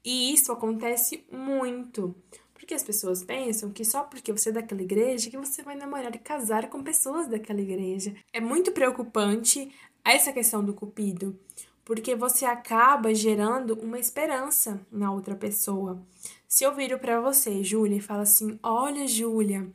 E 0.02 0.32
isso 0.32 0.50
acontece 0.50 1.24
muito. 1.30 2.14
Porque 2.58 2.74
as 2.74 2.82
pessoas 2.82 3.22
pensam 3.22 3.70
que 3.70 3.84
só 3.84 4.02
porque 4.02 4.32
você 4.32 4.48
é 4.48 4.52
daquela 4.52 4.82
igreja 4.82 5.30
que 5.30 5.38
você 5.38 5.62
vai 5.62 5.76
namorar 5.76 6.12
e 6.14 6.18
casar 6.18 6.68
com 6.68 6.82
pessoas 6.82 7.28
daquela 7.28 7.60
igreja. 7.60 8.14
É 8.32 8.40
muito 8.40 8.72
preocupante 8.72 9.72
essa 10.04 10.32
questão 10.32 10.64
do 10.64 10.74
cupido, 10.74 11.38
porque 11.84 12.16
você 12.16 12.44
acaba 12.44 13.14
gerando 13.14 13.74
uma 13.74 13.98
esperança 13.98 14.84
na 14.90 15.12
outra 15.12 15.36
pessoa. 15.36 16.02
Se 16.48 16.64
eu 16.64 16.74
viro 16.74 16.98
para 16.98 17.20
você, 17.20 17.62
Júlia, 17.62 17.98
e 17.98 18.00
falo 18.00 18.22
assim: 18.22 18.58
"Olha, 18.60 19.06
Júlia, 19.06 19.70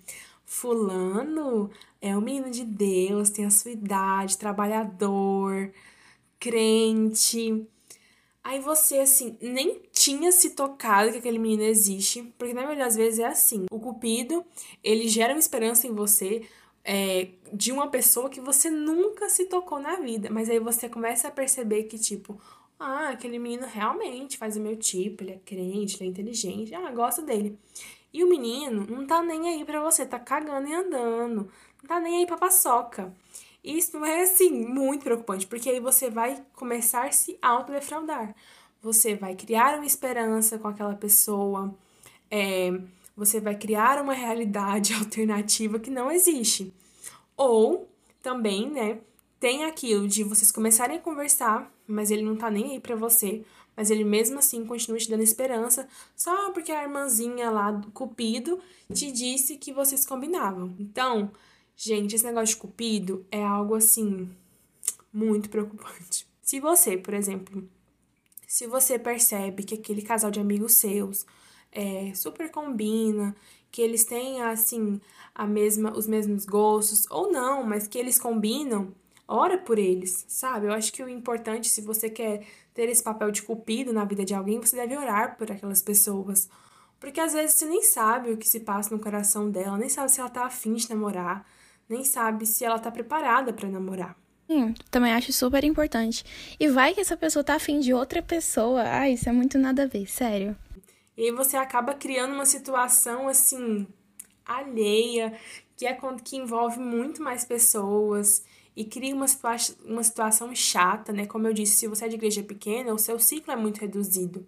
fulano 0.45 1.71
é 2.01 2.15
um 2.17 2.21
menino 2.21 2.51
de 2.51 2.65
Deus, 2.65 3.29
tem 3.29 3.45
a 3.45 3.49
sua 3.49 3.71
idade, 3.71 4.37
trabalhador, 4.37 5.71
crente, 6.37 7.65
Aí 8.43 8.59
você, 8.59 8.99
assim, 8.99 9.37
nem 9.41 9.81
tinha 10.03 10.33
se 10.33 10.49
tocado 10.49 11.13
que 11.13 11.19
aquele 11.19 11.39
menino 11.39 11.63
existe, 11.63 12.23
porque 12.37 12.53
na 12.53 12.63
maioria 12.63 12.83
das 12.83 12.97
vezes 12.97 13.19
é 13.19 13.25
assim. 13.25 13.67
O 13.71 13.79
cupido, 13.79 14.43
ele 14.83 15.07
gera 15.07 15.33
uma 15.33 15.39
esperança 15.39 15.87
em 15.87 15.93
você 15.93 16.45
é, 16.83 17.29
de 17.53 17.71
uma 17.71 17.87
pessoa 17.87 18.29
que 18.29 18.41
você 18.41 18.69
nunca 18.69 19.29
se 19.29 19.45
tocou 19.45 19.79
na 19.79 19.95
vida. 19.95 20.29
Mas 20.29 20.49
aí 20.49 20.59
você 20.59 20.89
começa 20.89 21.29
a 21.29 21.31
perceber 21.31 21.83
que, 21.83 21.97
tipo, 21.97 22.37
ah, 22.77 23.11
aquele 23.11 23.39
menino 23.39 23.65
realmente 23.65 24.37
faz 24.37 24.57
o 24.57 24.59
meu 24.59 24.75
tipo, 24.75 25.23
ele 25.23 25.31
é 25.31 25.39
crente, 25.45 25.95
ele 25.95 26.07
é 26.07 26.11
inteligente, 26.11 26.75
ah, 26.75 26.91
gosto 26.91 27.21
dele. 27.21 27.57
E 28.11 28.25
o 28.25 28.29
menino 28.29 28.85
não 28.85 29.07
tá 29.07 29.23
nem 29.23 29.47
aí 29.47 29.63
pra 29.63 29.81
você, 29.81 30.05
tá 30.05 30.19
cagando 30.19 30.67
e 30.67 30.73
andando, 30.73 31.49
não 31.81 31.87
tá 31.87 32.01
nem 32.01 32.17
aí 32.17 32.25
pra 32.25 32.37
paçoca. 32.37 33.13
Isso 33.63 34.03
é, 34.03 34.23
assim, 34.23 34.51
muito 34.51 35.03
preocupante, 35.03 35.47
porque 35.47 35.69
aí 35.69 35.79
você 35.79 36.09
vai 36.09 36.43
começar 36.51 37.05
a 37.05 37.11
se 37.13 37.37
autodefraudar. 37.41 38.35
Você 38.83 39.15
vai 39.15 39.33
criar 39.35 39.77
uma 39.77 39.85
esperança 39.85 40.59
com 40.59 40.67
aquela 40.67 40.93
pessoa, 40.93 41.73
é, 42.29 42.71
você 43.17 43.39
vai 43.39 43.55
criar 43.55 43.99
uma 43.99 44.13
realidade 44.13 44.93
alternativa 44.99 45.79
que 45.79 45.89
não 45.89 46.11
existe. 46.11 46.71
Ou 47.35 47.89
também, 48.21 48.69
né, 48.69 48.99
tem 49.39 49.63
aquilo 49.63 50.07
de 50.07 50.23
vocês 50.23 50.51
começarem 50.51 50.97
a 50.97 51.01
conversar, 51.01 51.71
mas 51.87 52.11
ele 52.11 52.21
não 52.21 52.35
tá 52.35 52.51
nem 52.51 52.73
aí 52.73 52.79
pra 52.79 52.95
você, 52.95 53.43
mas 53.75 53.89
ele 53.89 54.03
mesmo 54.03 54.37
assim 54.37 54.65
continua 54.65 54.99
te 54.99 55.09
dando 55.09 55.23
esperança, 55.23 55.87
só 56.15 56.51
porque 56.51 56.71
a 56.71 56.83
irmãzinha 56.83 57.49
lá 57.49 57.71
do 57.71 57.89
Cupido 57.89 58.59
te 58.93 59.11
disse 59.11 59.57
que 59.57 59.73
vocês 59.73 60.05
combinavam. 60.05 60.75
Então, 60.77 61.31
Gente, 61.75 62.15
esse 62.15 62.25
negócio 62.25 62.55
de 62.55 62.61
cupido 62.61 63.25
é 63.31 63.43
algo 63.43 63.75
assim 63.75 64.29
muito 65.11 65.49
preocupante. 65.49 66.27
Se 66.41 66.59
você, 66.59 66.97
por 66.97 67.13
exemplo, 67.13 67.67
se 68.53 68.67
você 68.67 68.99
percebe 68.99 69.63
que 69.63 69.73
aquele 69.73 70.03
casal 70.03 70.29
de 70.29 70.39
amigos 70.39 70.73
seus 70.75 71.25
é, 71.71 72.13
super 72.13 72.51
combina, 72.51 73.35
que 73.71 73.81
eles 73.81 74.03
têm 74.03 74.43
assim 74.43 75.01
a 75.33 75.47
mesma, 75.47 75.91
os 75.97 76.05
mesmos 76.05 76.45
gostos 76.45 77.07
ou 77.09 77.31
não, 77.31 77.63
mas 77.63 77.87
que 77.87 77.97
eles 77.97 78.19
combinam, 78.19 78.93
ora 79.27 79.57
por 79.57 79.79
eles, 79.79 80.23
sabe? 80.27 80.67
Eu 80.67 80.71
acho 80.71 80.93
que 80.93 81.01
o 81.01 81.09
importante, 81.09 81.67
se 81.67 81.81
você 81.81 82.11
quer 82.11 82.45
ter 82.75 82.87
esse 82.89 83.01
papel 83.01 83.31
de 83.31 83.41
cupido 83.41 83.91
na 83.91 84.05
vida 84.05 84.23
de 84.23 84.35
alguém, 84.35 84.59
você 84.59 84.75
deve 84.75 84.95
orar 84.95 85.35
por 85.35 85.51
aquelas 85.51 85.81
pessoas. 85.81 86.47
Porque 86.99 87.19
às 87.19 87.33
vezes 87.33 87.55
você 87.55 87.65
nem 87.65 87.81
sabe 87.81 88.33
o 88.33 88.37
que 88.37 88.47
se 88.47 88.59
passa 88.59 88.95
no 88.95 89.01
coração 89.01 89.49
dela, 89.49 89.79
nem 89.79 89.89
sabe 89.89 90.11
se 90.11 90.19
ela 90.19 90.29
tá 90.29 90.45
afim 90.45 90.75
de 90.75 90.87
namorar, 90.91 91.43
nem 91.89 92.05
sabe 92.05 92.45
se 92.45 92.63
ela 92.63 92.77
tá 92.77 92.91
preparada 92.91 93.51
para 93.51 93.67
namorar. 93.67 94.15
Sim, 94.47 94.73
também 94.91 95.13
acho 95.13 95.31
super 95.31 95.63
importante. 95.63 96.23
E 96.59 96.67
vai 96.67 96.93
que 96.93 97.01
essa 97.01 97.17
pessoa 97.17 97.43
tá 97.43 97.55
afim 97.55 97.79
de 97.79 97.93
outra 97.93 98.21
pessoa. 98.21 98.83
Ah, 98.85 99.09
isso 99.09 99.27
é 99.29 99.31
muito 99.31 99.57
nada 99.57 99.83
a 99.83 99.87
ver, 99.87 100.07
sério. 100.09 100.55
E 101.15 101.23
aí 101.23 101.31
você 101.31 101.55
acaba 101.55 101.93
criando 101.93 102.33
uma 102.33 102.45
situação 102.45 103.27
assim 103.27 103.87
alheia, 104.45 105.33
que 105.77 105.85
é 105.85 105.97
que 106.23 106.37
envolve 106.37 106.79
muito 106.79 107.21
mais 107.21 107.45
pessoas 107.45 108.43
e 108.75 108.83
cria 108.83 109.15
uma, 109.15 109.27
situa 109.27 109.55
uma 109.85 110.03
situação 110.03 110.53
chata, 110.55 111.13
né? 111.13 111.25
Como 111.25 111.47
eu 111.47 111.53
disse, 111.53 111.77
se 111.77 111.87
você 111.87 112.05
é 112.05 112.07
de 112.07 112.15
igreja 112.15 112.43
pequena, 112.43 112.93
o 112.93 112.97
seu 112.97 113.19
ciclo 113.19 113.53
é 113.53 113.55
muito 113.55 113.79
reduzido. 113.79 114.45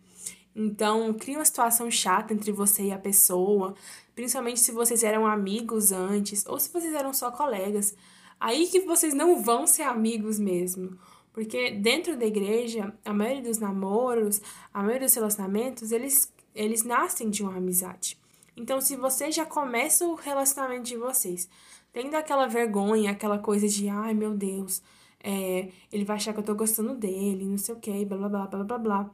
Então, 0.56 1.14
cria 1.14 1.38
uma 1.38 1.46
situação 1.46 1.92
chata 1.92 2.34
entre 2.34 2.52
você 2.52 2.84
e 2.84 2.92
a 2.92 2.98
pessoa, 2.98 3.76
principalmente 4.16 4.60
se 4.60 4.72
vocês 4.72 5.04
eram 5.04 5.28
amigos 5.28 5.92
antes 5.92 6.46
ou 6.46 6.60
se 6.60 6.72
vocês 6.72 6.94
eram 6.94 7.14
só 7.14 7.30
colegas. 7.30 7.96
Aí 8.46 8.68
que 8.68 8.82
vocês 8.82 9.12
não 9.12 9.42
vão 9.42 9.66
ser 9.66 9.82
amigos 9.82 10.38
mesmo. 10.38 11.00
Porque 11.34 11.72
dentro 11.72 12.16
da 12.16 12.28
igreja, 12.28 12.94
a 13.04 13.12
maioria 13.12 13.42
dos 13.42 13.58
namoros, 13.58 14.40
a 14.72 14.84
maioria 14.84 15.08
dos 15.08 15.16
relacionamentos, 15.16 15.92
eles, 15.92 16.32
eles 16.54 16.84
nascem 16.84 17.32
de 17.32 17.42
uma 17.42 17.58
amizade. 17.58 18.20
Então, 18.56 18.80
se 18.80 18.96
você 18.96 19.32
já 19.32 19.48
começa 19.48 20.06
o 20.06 20.14
relacionamento 20.14 20.84
de 20.84 20.96
vocês 20.96 21.50
tendo 21.92 22.14
aquela 22.14 22.46
vergonha, 22.46 23.10
aquela 23.10 23.40
coisa 23.40 23.68
de, 23.68 23.90
ai 23.90 24.14
meu 24.14 24.36
Deus, 24.36 24.80
é, 25.24 25.70
ele 25.92 26.06
vai 26.06 26.18
achar 26.18 26.32
que 26.32 26.40
eu 26.40 26.44
tô 26.44 26.54
gostando 26.54 26.94
dele, 26.94 27.46
não 27.46 27.58
sei 27.58 27.74
o 27.74 27.80
que, 27.80 28.06
blá 28.06 28.16
blá 28.16 28.30
blá 28.30 28.46
blá 28.46 28.64
blá 28.64 28.78
blá 28.78 29.12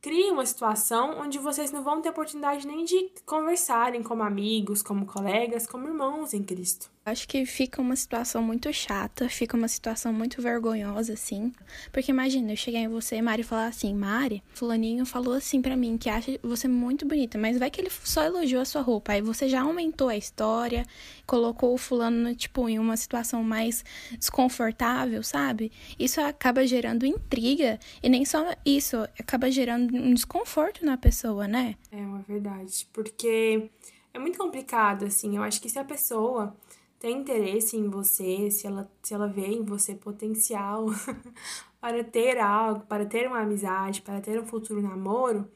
cria 0.00 0.32
uma 0.32 0.46
situação 0.46 1.20
onde 1.20 1.38
vocês 1.38 1.70
não 1.70 1.82
vão 1.82 2.00
ter 2.00 2.08
oportunidade 2.08 2.66
nem 2.66 2.84
de 2.84 3.12
conversarem 3.26 4.02
como 4.02 4.22
amigos, 4.22 4.82
como 4.82 5.06
colegas, 5.06 5.66
como 5.66 5.86
irmãos 5.86 6.32
em 6.32 6.42
Cristo. 6.42 6.90
Acho 7.10 7.26
que 7.28 7.44
fica 7.44 7.82
uma 7.82 7.96
situação 7.96 8.42
muito 8.42 8.72
chata, 8.72 9.28
fica 9.28 9.56
uma 9.56 9.68
situação 9.68 10.12
muito 10.12 10.40
vergonhosa, 10.40 11.12
assim. 11.12 11.52
Porque 11.92 12.10
imagina, 12.10 12.52
eu 12.52 12.56
chegar 12.56 12.78
em 12.78 12.88
você, 12.88 13.20
Mari, 13.20 13.42
e 13.42 13.44
falar 13.44 13.66
assim: 13.66 13.94
Mari, 13.94 14.42
Fulaninho 14.54 15.04
falou 15.04 15.34
assim 15.34 15.60
para 15.60 15.76
mim 15.76 15.98
que 15.98 16.08
acha 16.08 16.38
você 16.42 16.68
muito 16.68 17.06
bonita, 17.06 17.36
mas 17.36 17.58
vai 17.58 17.70
que 17.70 17.80
ele 17.80 17.90
só 17.90 18.24
elogiou 18.24 18.62
a 18.62 18.64
sua 18.64 18.82
roupa. 18.82 19.12
Aí 19.12 19.20
você 19.20 19.48
já 19.48 19.62
aumentou 19.62 20.08
a 20.08 20.16
história, 20.16 20.86
colocou 21.26 21.74
o 21.74 21.78
Fulano, 21.78 22.34
tipo, 22.34 22.68
em 22.68 22.78
uma 22.78 22.96
situação 22.96 23.42
mais 23.42 23.84
desconfortável, 24.12 25.22
sabe? 25.22 25.72
Isso 25.98 26.20
acaba 26.20 26.66
gerando 26.66 27.04
intriga. 27.04 27.78
E 28.02 28.08
nem 28.08 28.24
só 28.24 28.54
isso, 28.64 28.96
acaba 29.18 29.50
gerando 29.50 29.96
um 29.96 30.14
desconforto 30.14 30.84
na 30.84 30.96
pessoa, 30.96 31.48
né? 31.48 31.74
É 31.90 31.96
uma 31.96 32.22
verdade. 32.22 32.86
Porque 32.92 33.68
é 34.12 34.18
muito 34.18 34.38
complicado, 34.38 35.04
assim. 35.04 35.36
Eu 35.36 35.42
acho 35.42 35.60
que 35.60 35.68
se 35.68 35.78
a 35.78 35.84
pessoa 35.84 36.56
tem 37.00 37.16
interesse 37.16 37.78
em 37.78 37.88
você, 37.88 38.50
se 38.50 38.66
ela, 38.66 38.88
se 39.02 39.14
ela 39.14 39.26
vê 39.26 39.46
em 39.46 39.64
você 39.64 39.94
potencial 39.94 40.86
para 41.80 42.04
ter 42.04 42.38
algo, 42.38 42.80
para 42.82 43.06
ter 43.06 43.26
uma 43.26 43.40
amizade, 43.40 44.02
para 44.02 44.20
ter 44.20 44.38
um 44.38 44.46
futuro 44.46 44.82
namoro, 44.82 45.50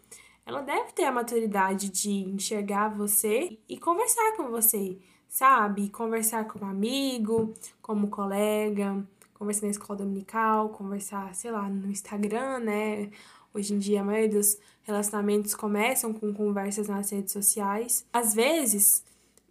ela 0.46 0.62
deve 0.62 0.92
ter 0.92 1.04
a 1.04 1.12
maturidade 1.12 1.90
de 1.90 2.10
enxergar 2.10 2.88
você 2.88 3.58
e 3.68 3.78
conversar 3.78 4.34
com 4.36 4.50
você, 4.50 4.98
sabe? 5.28 5.90
Conversar 5.90 6.46
como 6.46 6.64
amigo, 6.64 7.52
como 7.82 8.08
colega, 8.08 9.06
conversar 9.34 9.66
na 9.66 9.72
escola 9.72 9.98
dominical, 9.98 10.70
conversar, 10.70 11.34
sei 11.34 11.50
lá, 11.50 11.68
no 11.68 11.90
Instagram, 11.90 12.60
né? 12.60 13.10
Hoje 13.52 13.74
em 13.74 13.78
dia 13.78 14.00
a 14.00 14.04
maioria 14.04 14.30
dos 14.30 14.58
relacionamentos 14.82 15.54
começam 15.54 16.10
com 16.14 16.32
conversas 16.32 16.88
nas 16.88 17.10
redes 17.10 17.34
sociais. 17.34 18.06
Às 18.10 18.32
vezes, 18.32 19.04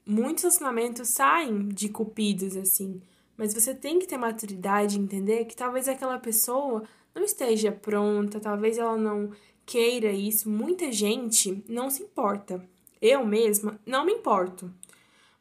muitos 0.06 0.44
relacionamentos 0.44 1.10
saem 1.10 1.68
de 1.70 1.90
cupidos, 1.90 2.56
assim. 2.56 3.02
Mas 3.38 3.54
você 3.54 3.74
tem 3.74 4.00
que 4.00 4.08
ter 4.08 4.18
maturidade 4.18 5.00
entender 5.00 5.46
que 5.46 5.56
talvez 5.56 5.88
aquela 5.88 6.20
pessoa 6.20 6.84
não 7.16 7.24
esteja 7.24 7.72
pronta, 7.72 8.40
talvez 8.40 8.78
ela 8.78 8.98
não 8.98 9.32
queira 9.66 10.12
isso. 10.12 10.50
Muita 10.50 10.92
gente 10.92 11.64
não 11.68 11.90
se 11.90 12.04
importa. 12.04 12.64
Eu 13.02 13.26
mesma 13.26 13.80
não 13.86 14.06
me 14.06 14.14
importo. 14.14 14.72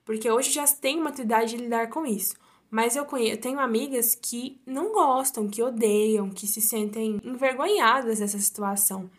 Porque 0.05 0.31
hoje 0.31 0.51
já 0.51 0.67
tenho 0.67 1.03
maturidade 1.03 1.57
de 1.57 1.63
lidar 1.63 1.89
com 1.89 2.05
isso. 2.05 2.35
Mas 2.71 2.97
eu, 2.97 3.05
conheço, 3.05 3.35
eu 3.35 3.41
tenho 3.41 3.61
amigas 3.61 4.15
que 4.15 4.59
não 4.67 4.93
gostam, 4.93 5.47
que 5.47 5.63
odeiam, 5.63 6.31
que 6.31 6.47
se 6.47 6.61
sentem 6.61 7.21
envergonhadas 7.23 8.19
dessa 8.19 8.39
situação. 8.39 9.11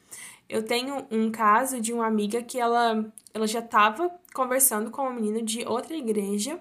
Eu 0.50 0.64
tenho 0.64 1.06
um 1.12 1.32
caso 1.32 1.80
de 1.80 1.94
uma 1.94 2.08
amiga 2.08 2.42
que 2.42 2.60
ela, 2.60 3.06
ela 3.34 3.48
já 3.48 3.60
estava 3.60 4.12
conversando 4.34 4.92
com 4.92 5.08
um 5.08 5.14
menino 5.14 5.42
de 5.42 5.66
outra 5.66 5.96
igreja 5.96 6.60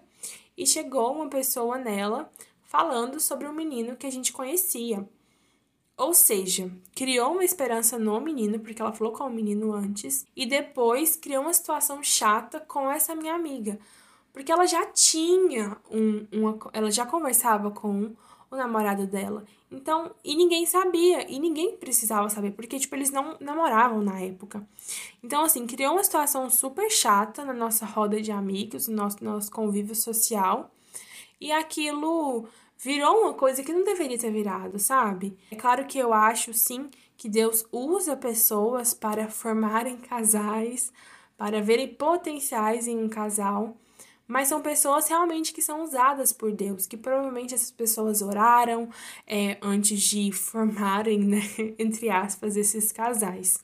e 0.56 0.66
chegou 0.66 1.12
uma 1.12 1.28
pessoa 1.28 1.78
nela 1.78 2.30
falando 2.64 3.20
sobre 3.20 3.46
um 3.46 3.52
menino 3.52 3.96
que 3.96 4.06
a 4.06 4.10
gente 4.10 4.32
conhecia. 4.32 5.08
Ou 5.96 6.14
seja, 6.14 6.70
criou 6.94 7.32
uma 7.32 7.44
esperança 7.44 7.98
no 7.98 8.20
menino, 8.20 8.58
porque 8.58 8.80
ela 8.80 8.92
falou 8.92 9.12
com 9.12 9.24
o 9.24 9.30
menino 9.30 9.72
antes, 9.72 10.26
e 10.34 10.46
depois 10.46 11.16
criou 11.16 11.42
uma 11.42 11.52
situação 11.52 12.02
chata 12.02 12.60
com 12.60 12.90
essa 12.90 13.14
minha 13.14 13.34
amiga. 13.34 13.78
Porque 14.32 14.50
ela 14.50 14.66
já 14.66 14.86
tinha 14.86 15.76
um, 15.90 16.26
uma. 16.32 16.58
Ela 16.72 16.90
já 16.90 17.04
conversava 17.04 17.70
com 17.70 18.14
o 18.50 18.56
namorado 18.56 19.06
dela. 19.06 19.44
Então, 19.72 20.14
e 20.22 20.36
ninguém 20.36 20.66
sabia, 20.66 21.30
e 21.30 21.38
ninguém 21.38 21.76
precisava 21.76 22.28
saber, 22.28 22.50
porque, 22.52 22.78
tipo, 22.78 22.94
eles 22.94 23.10
não 23.10 23.36
namoravam 23.40 24.02
na 24.02 24.20
época. 24.20 24.66
Então, 25.24 25.42
assim, 25.42 25.66
criou 25.66 25.94
uma 25.94 26.04
situação 26.04 26.50
super 26.50 26.90
chata 26.90 27.42
na 27.42 27.54
nossa 27.54 27.86
roda 27.86 28.20
de 28.20 28.30
amigos, 28.30 28.86
no 28.86 28.96
nosso, 28.96 29.24
nosso 29.24 29.50
convívio 29.50 29.94
social, 29.94 30.70
e 31.40 31.50
aquilo 31.50 32.46
virou 32.78 33.22
uma 33.22 33.32
coisa 33.32 33.62
que 33.62 33.72
não 33.72 33.82
deveria 33.82 34.18
ter 34.18 34.30
virado, 34.30 34.78
sabe? 34.78 35.36
É 35.50 35.56
claro 35.56 35.86
que 35.86 35.98
eu 35.98 36.12
acho, 36.12 36.52
sim, 36.52 36.90
que 37.16 37.28
Deus 37.28 37.64
usa 37.72 38.14
pessoas 38.16 38.92
para 38.92 39.28
formarem 39.28 39.96
casais, 39.96 40.92
para 41.38 41.62
verem 41.62 41.88
potenciais 41.94 42.86
em 42.86 42.98
um 42.98 43.08
casal, 43.08 43.76
mas 44.32 44.48
são 44.48 44.62
pessoas 44.62 45.06
realmente 45.08 45.52
que 45.52 45.60
são 45.60 45.84
usadas 45.84 46.32
por 46.32 46.50
Deus, 46.50 46.86
que 46.86 46.96
provavelmente 46.96 47.54
essas 47.54 47.70
pessoas 47.70 48.22
oraram 48.22 48.88
é, 49.26 49.58
antes 49.60 50.00
de 50.00 50.32
formarem, 50.32 51.18
né, 51.18 51.42
entre 51.78 52.08
aspas, 52.08 52.56
esses 52.56 52.90
casais. 52.90 53.58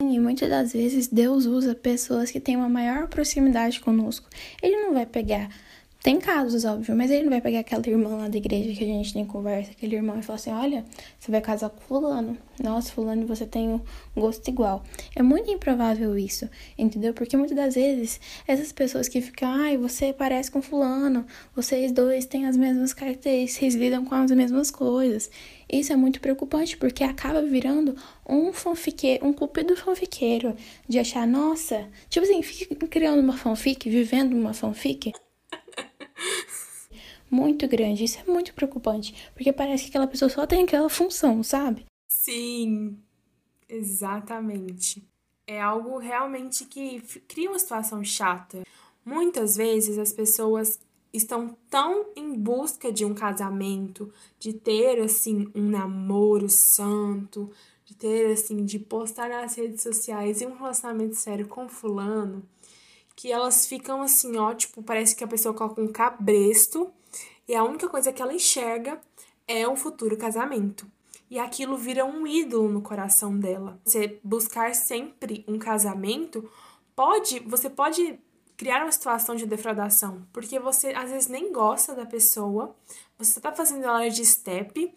E 0.00 0.18
muitas 0.18 0.48
das 0.48 0.72
vezes 0.72 1.08
Deus 1.08 1.44
usa 1.44 1.74
pessoas 1.74 2.30
que 2.30 2.40
têm 2.40 2.56
uma 2.56 2.70
maior 2.70 3.06
proximidade 3.06 3.80
conosco. 3.80 4.28
Ele 4.62 4.76
não 4.80 4.94
vai 4.94 5.04
pegar 5.04 5.50
tem 6.02 6.18
casos, 6.18 6.64
óbvio, 6.64 6.96
mas 6.96 7.12
ele 7.12 7.22
não 7.22 7.30
vai 7.30 7.40
pegar 7.40 7.60
aquela 7.60 7.88
irmã 7.88 8.16
lá 8.16 8.28
da 8.28 8.36
igreja 8.36 8.76
que 8.76 8.82
a 8.82 8.86
gente 8.86 9.12
tem 9.12 9.24
conversa, 9.24 9.70
aquele 9.70 9.94
irmão 9.94 10.18
e 10.18 10.22
falar 10.22 10.34
assim: 10.34 10.50
olha, 10.50 10.84
você 11.16 11.30
vai 11.30 11.40
casar 11.40 11.70
com 11.70 11.80
Fulano. 11.80 12.36
Nossa, 12.60 12.90
Fulano, 12.90 13.24
você 13.24 13.46
tem 13.46 13.68
um 13.68 13.80
gosto 14.16 14.48
igual. 14.48 14.82
É 15.14 15.22
muito 15.22 15.48
improvável 15.48 16.18
isso, 16.18 16.50
entendeu? 16.76 17.14
Porque 17.14 17.36
muitas 17.36 17.56
das 17.56 17.76
vezes 17.76 18.20
essas 18.48 18.72
pessoas 18.72 19.08
que 19.08 19.20
ficam, 19.20 19.48
ai, 19.48 19.76
você 19.76 20.12
parece 20.12 20.50
com 20.50 20.60
Fulano, 20.60 21.24
vocês 21.54 21.92
dois 21.92 22.26
têm 22.26 22.46
as 22.46 22.56
mesmas 22.56 22.92
características, 22.92 23.60
vocês 23.60 23.74
lidam 23.76 24.04
com 24.04 24.16
as 24.16 24.32
mesmas 24.32 24.72
coisas. 24.72 25.30
Isso 25.70 25.92
é 25.92 25.96
muito 25.96 26.20
preocupante, 26.20 26.76
porque 26.76 27.04
acaba 27.04 27.42
virando 27.42 27.94
um 28.28 28.52
fanfiqueiro, 28.52 29.24
um 29.24 29.32
cupido 29.32 29.76
fanfiqueiro, 29.76 30.56
de 30.88 30.98
achar, 30.98 31.28
nossa, 31.28 31.88
tipo 32.10 32.26
assim, 32.26 32.42
fica 32.42 32.88
criando 32.88 33.20
uma 33.20 33.36
fanfic, 33.36 33.88
vivendo 33.88 34.32
uma 34.34 34.52
fanfic 34.52 35.12
muito 37.30 37.66
grande. 37.66 38.04
Isso 38.04 38.18
é 38.20 38.30
muito 38.30 38.54
preocupante, 38.54 39.14
porque 39.34 39.52
parece 39.52 39.84
que 39.84 39.90
aquela 39.90 40.06
pessoa 40.06 40.28
só 40.28 40.46
tem 40.46 40.64
aquela 40.64 40.88
função, 40.88 41.42
sabe? 41.42 41.86
Sim, 42.08 42.98
exatamente. 43.68 45.02
É 45.46 45.60
algo 45.60 45.98
realmente 45.98 46.64
que 46.66 47.00
cria 47.26 47.50
uma 47.50 47.58
situação 47.58 48.04
chata. 48.04 48.62
Muitas 49.04 49.56
vezes 49.56 49.98
as 49.98 50.12
pessoas 50.12 50.78
estão 51.12 51.56
tão 51.68 52.06
em 52.16 52.32
busca 52.34 52.90
de 52.90 53.04
um 53.04 53.12
casamento, 53.12 54.12
de 54.38 54.52
ter 54.52 55.00
assim 55.00 55.50
um 55.54 55.68
namoro 55.68 56.48
santo, 56.48 57.50
de 57.84 57.94
ter 57.94 58.32
assim 58.32 58.64
de 58.64 58.78
postar 58.78 59.28
nas 59.28 59.54
redes 59.54 59.82
sociais 59.82 60.40
e 60.40 60.46
um 60.46 60.56
relacionamento 60.56 61.14
sério 61.16 61.46
com 61.46 61.68
fulano, 61.68 62.42
que 63.14 63.30
elas 63.30 63.66
ficam 63.66 64.02
assim, 64.02 64.36
ó, 64.36 64.54
tipo, 64.54 64.82
parece 64.82 65.14
que 65.14 65.24
a 65.24 65.28
pessoa 65.28 65.54
coloca 65.54 65.80
um 65.80 65.92
cabresto 65.92 66.92
e 67.46 67.54
a 67.54 67.64
única 67.64 67.88
coisa 67.88 68.12
que 68.12 68.22
ela 68.22 68.34
enxerga 68.34 69.00
é 69.46 69.66
o 69.66 69.76
futuro 69.76 70.16
casamento. 70.16 70.86
E 71.30 71.38
aquilo 71.38 71.76
vira 71.76 72.04
um 72.04 72.26
ídolo 72.26 72.68
no 72.68 72.82
coração 72.82 73.38
dela. 73.38 73.80
Você 73.84 74.20
buscar 74.22 74.74
sempre 74.74 75.44
um 75.48 75.58
casamento 75.58 76.48
pode, 76.94 77.40
você 77.40 77.70
pode 77.70 78.18
criar 78.56 78.82
uma 78.82 78.92
situação 78.92 79.34
de 79.34 79.46
defraudação, 79.46 80.26
porque 80.32 80.58
você 80.60 80.88
às 80.88 81.10
vezes 81.10 81.28
nem 81.28 81.52
gosta 81.52 81.94
da 81.94 82.06
pessoa, 82.06 82.76
você 83.18 83.40
tá 83.40 83.52
fazendo 83.52 83.84
ela 83.84 84.08
de 84.08 84.24
step, 84.24 84.94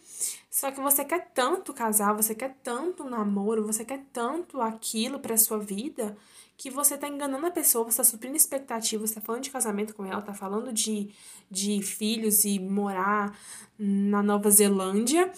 só 0.52 0.70
que 0.72 0.80
você 0.80 1.04
quer 1.04 1.32
tanto 1.34 1.74
casar, 1.74 2.14
você 2.14 2.36
quer 2.36 2.56
tanto 2.62 3.04
um 3.04 3.10
namoro, 3.10 3.66
você 3.66 3.84
quer 3.84 4.04
tanto 4.14 4.62
aquilo 4.62 5.20
para 5.20 5.36
sua 5.36 5.58
vida, 5.58 6.16
que 6.58 6.70
você 6.70 6.98
tá 6.98 7.08
enganando 7.08 7.46
a 7.46 7.52
pessoa, 7.52 7.86
você 7.86 7.98
tá 7.98 8.04
suprindo 8.04 8.36
expectativas, 8.36 9.10
você 9.10 9.16
tá 9.16 9.22
falando 9.22 9.44
de 9.44 9.50
casamento 9.50 9.94
com 9.94 10.06
ela, 10.06 10.22
tá 10.22 10.34
falando 10.34 10.72
de, 10.72 11.10
de 11.52 11.82
filhos 11.82 12.46
e 12.46 12.60
morar 12.60 13.38
na 13.78 14.24
Nova 14.24 14.50
Zelândia, 14.50 15.32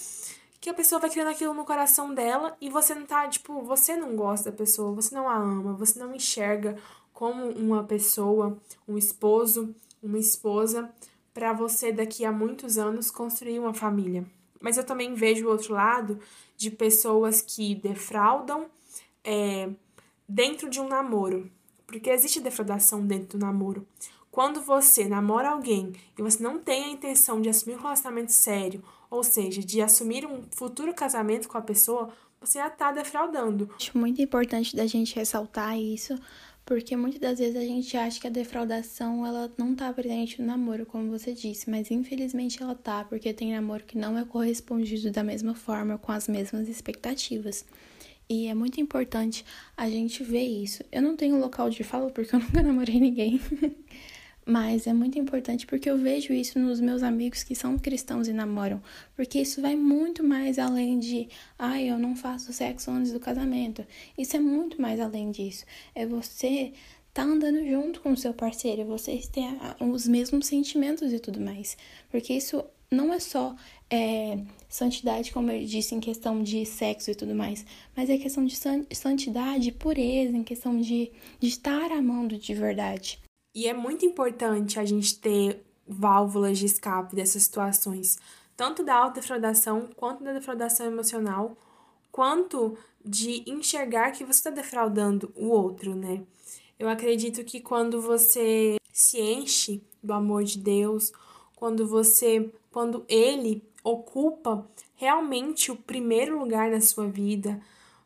que 0.61 0.69
a 0.69 0.73
pessoa 0.73 0.99
vai 0.99 1.09
criando 1.09 1.29
aquilo 1.29 1.53
no 1.53 1.65
coração 1.65 2.13
dela 2.13 2.55
e 2.61 2.69
você 2.69 2.93
não 2.93 3.05
tá, 3.05 3.27
tipo, 3.27 3.61
você 3.61 3.95
não 3.95 4.15
gosta 4.15 4.51
da 4.51 4.57
pessoa, 4.57 4.91
você 4.91 5.15
não 5.15 5.27
a 5.27 5.35
ama, 5.35 5.73
você 5.73 5.99
não 5.99 6.13
enxerga 6.13 6.77
como 7.13 7.49
uma 7.49 7.83
pessoa, 7.83 8.57
um 8.87 8.97
esposo, 8.97 9.73
uma 10.03 10.19
esposa, 10.19 10.91
para 11.33 11.51
você 11.53 11.91
daqui 11.91 12.25
a 12.25 12.31
muitos 12.31 12.77
anos 12.77 13.09
construir 13.09 13.59
uma 13.59 13.73
família. 13.73 14.25
Mas 14.59 14.77
eu 14.77 14.83
também 14.83 15.13
vejo 15.13 15.47
o 15.47 15.49
outro 15.49 15.73
lado 15.73 16.19
de 16.55 16.69
pessoas 16.69 17.41
que 17.41 17.75
defraudam, 17.75 18.65
é, 19.23 19.69
dentro 20.27 20.69
de 20.69 20.79
um 20.79 20.87
namoro. 20.87 21.49
Porque 21.85 22.09
existe 22.09 22.41
defraudação 22.41 23.05
dentro 23.05 23.37
do 23.37 23.45
namoro. 23.45 23.87
Quando 24.29 24.61
você 24.61 25.07
namora 25.07 25.49
alguém 25.49 25.93
e 26.17 26.21
você 26.21 26.43
não 26.43 26.59
tem 26.59 26.83
a 26.83 26.89
intenção 26.89 27.41
de 27.41 27.49
assumir 27.49 27.75
um 27.75 27.81
relacionamento 27.81 28.31
sério, 28.31 28.83
ou 29.09 29.23
seja, 29.23 29.61
de 29.61 29.81
assumir 29.81 30.25
um 30.25 30.43
futuro 30.51 30.93
casamento 30.93 31.47
com 31.47 31.57
a 31.57 31.61
pessoa, 31.61 32.13
você 32.39 32.59
já 32.59 32.67
está 32.67 32.91
defraudando. 32.91 33.69
Acho 33.75 33.97
muito 33.97 34.21
importante 34.21 34.75
da 34.75 34.85
gente 34.85 35.15
ressaltar 35.15 35.79
isso, 35.79 36.19
porque 36.65 36.95
muitas 36.95 37.19
das 37.19 37.39
vezes 37.39 37.55
a 37.55 37.61
gente 37.61 37.95
acha 37.97 38.19
que 38.19 38.27
a 38.27 38.29
defraudação 38.29 39.25
ela 39.25 39.51
não 39.57 39.71
está 39.71 39.91
presente 39.91 40.41
no 40.41 40.47
namoro, 40.47 40.85
como 40.85 41.09
você 41.09 41.33
disse, 41.33 41.69
mas 41.69 41.89
infelizmente 41.89 42.61
ela 42.61 42.75
tá, 42.75 43.05
porque 43.05 43.33
tem 43.33 43.53
namoro 43.53 43.85
que 43.85 43.97
não 43.97 44.17
é 44.17 44.25
correspondido 44.25 45.09
da 45.09 45.23
mesma 45.23 45.55
forma, 45.55 45.97
com 45.97 46.11
as 46.11 46.27
mesmas 46.27 46.67
expectativas. 46.67 47.65
E 48.29 48.47
é 48.47 48.53
muito 48.53 48.81
importante 48.81 49.45
a 49.75 49.89
gente 49.89 50.23
ver 50.23 50.45
isso. 50.45 50.83
Eu 50.91 51.01
não 51.01 51.15
tenho 51.15 51.39
local 51.39 51.69
de 51.69 51.83
fala 51.83 52.09
porque 52.09 52.35
eu 52.35 52.39
nunca 52.41 52.61
namorei 52.61 52.99
ninguém. 52.99 53.39
Mas 54.45 54.87
é 54.87 54.93
muito 54.93 55.19
importante 55.19 55.67
porque 55.67 55.89
eu 55.89 55.97
vejo 55.97 56.31
isso 56.31 56.57
nos 56.57 56.79
meus 56.79 57.03
amigos 57.03 57.43
que 57.43 57.53
são 57.53 57.77
cristãos 57.77 58.29
e 58.29 58.33
namoram. 58.33 58.81
Porque 59.13 59.41
isso 59.41 59.61
vai 59.61 59.75
muito 59.75 60.23
mais 60.23 60.57
além 60.57 60.99
de, 60.99 61.27
ai, 61.59 61.89
ah, 61.89 61.93
eu 61.93 61.99
não 61.99 62.15
faço 62.15 62.53
sexo 62.53 62.89
antes 62.89 63.11
do 63.11 63.19
casamento. 63.19 63.85
Isso 64.17 64.37
é 64.37 64.39
muito 64.39 64.81
mais 64.81 65.01
além 65.01 65.31
disso. 65.31 65.65
É 65.93 66.05
você 66.05 66.71
tá 67.13 67.23
andando 67.23 67.67
junto 67.67 67.99
com 67.99 68.11
o 68.11 68.17
seu 68.17 68.33
parceiro, 68.33 68.85
vocês 68.85 69.27
têm 69.27 69.57
os 69.81 70.07
mesmos 70.07 70.47
sentimentos 70.47 71.11
e 71.11 71.19
tudo 71.19 71.41
mais. 71.41 71.75
Porque 72.09 72.31
isso 72.31 72.63
não 72.89 73.13
é 73.13 73.19
só 73.19 73.53
é, 73.89 74.39
santidade, 74.69 75.31
como 75.31 75.51
eu 75.51 75.65
disse, 75.65 75.95
em 75.95 75.99
questão 75.99 76.43
de 76.43 76.65
sexo 76.65 77.11
e 77.11 77.15
tudo 77.15 77.33
mais, 77.33 77.65
mas 77.95 78.09
é 78.09 78.17
questão 78.17 78.45
de 78.45 78.57
santidade, 78.95 79.71
pureza, 79.71 80.35
em 80.35 80.43
questão 80.43 80.79
de, 80.79 81.11
de 81.39 81.47
estar 81.47 81.91
amando 81.91 82.37
de 82.37 82.53
verdade. 82.53 83.19
E 83.55 83.67
é 83.67 83.73
muito 83.73 84.05
importante 84.05 84.79
a 84.79 84.85
gente 84.85 85.17
ter 85.19 85.63
válvulas 85.87 86.57
de 86.57 86.65
escape 86.65 87.15
dessas 87.15 87.43
situações, 87.43 88.17
tanto 88.55 88.83
da 88.83 88.95
autodefraudação 88.95 89.89
quanto 89.95 90.23
da 90.23 90.33
defraudação 90.33 90.87
emocional, 90.87 91.57
quanto 92.11 92.77
de 93.03 93.43
enxergar 93.49 94.11
que 94.11 94.23
você 94.23 94.39
está 94.39 94.49
defraudando 94.49 95.31
o 95.35 95.47
outro, 95.47 95.95
né? 95.95 96.23
Eu 96.77 96.89
acredito 96.89 97.43
que 97.43 97.59
quando 97.59 98.01
você 98.01 98.77
se 98.91 99.19
enche 99.19 99.81
do 100.03 100.13
amor 100.13 100.43
de 100.43 100.59
Deus, 100.59 101.11
quando 101.55 101.87
você, 101.87 102.51
quando 102.71 103.03
ele 103.07 103.63
ocupa 103.91 104.67
realmente 104.95 105.71
o 105.71 105.75
primeiro 105.75 106.37
lugar 106.37 106.69
na 106.69 106.81
sua 106.81 107.07
vida, 107.07 107.59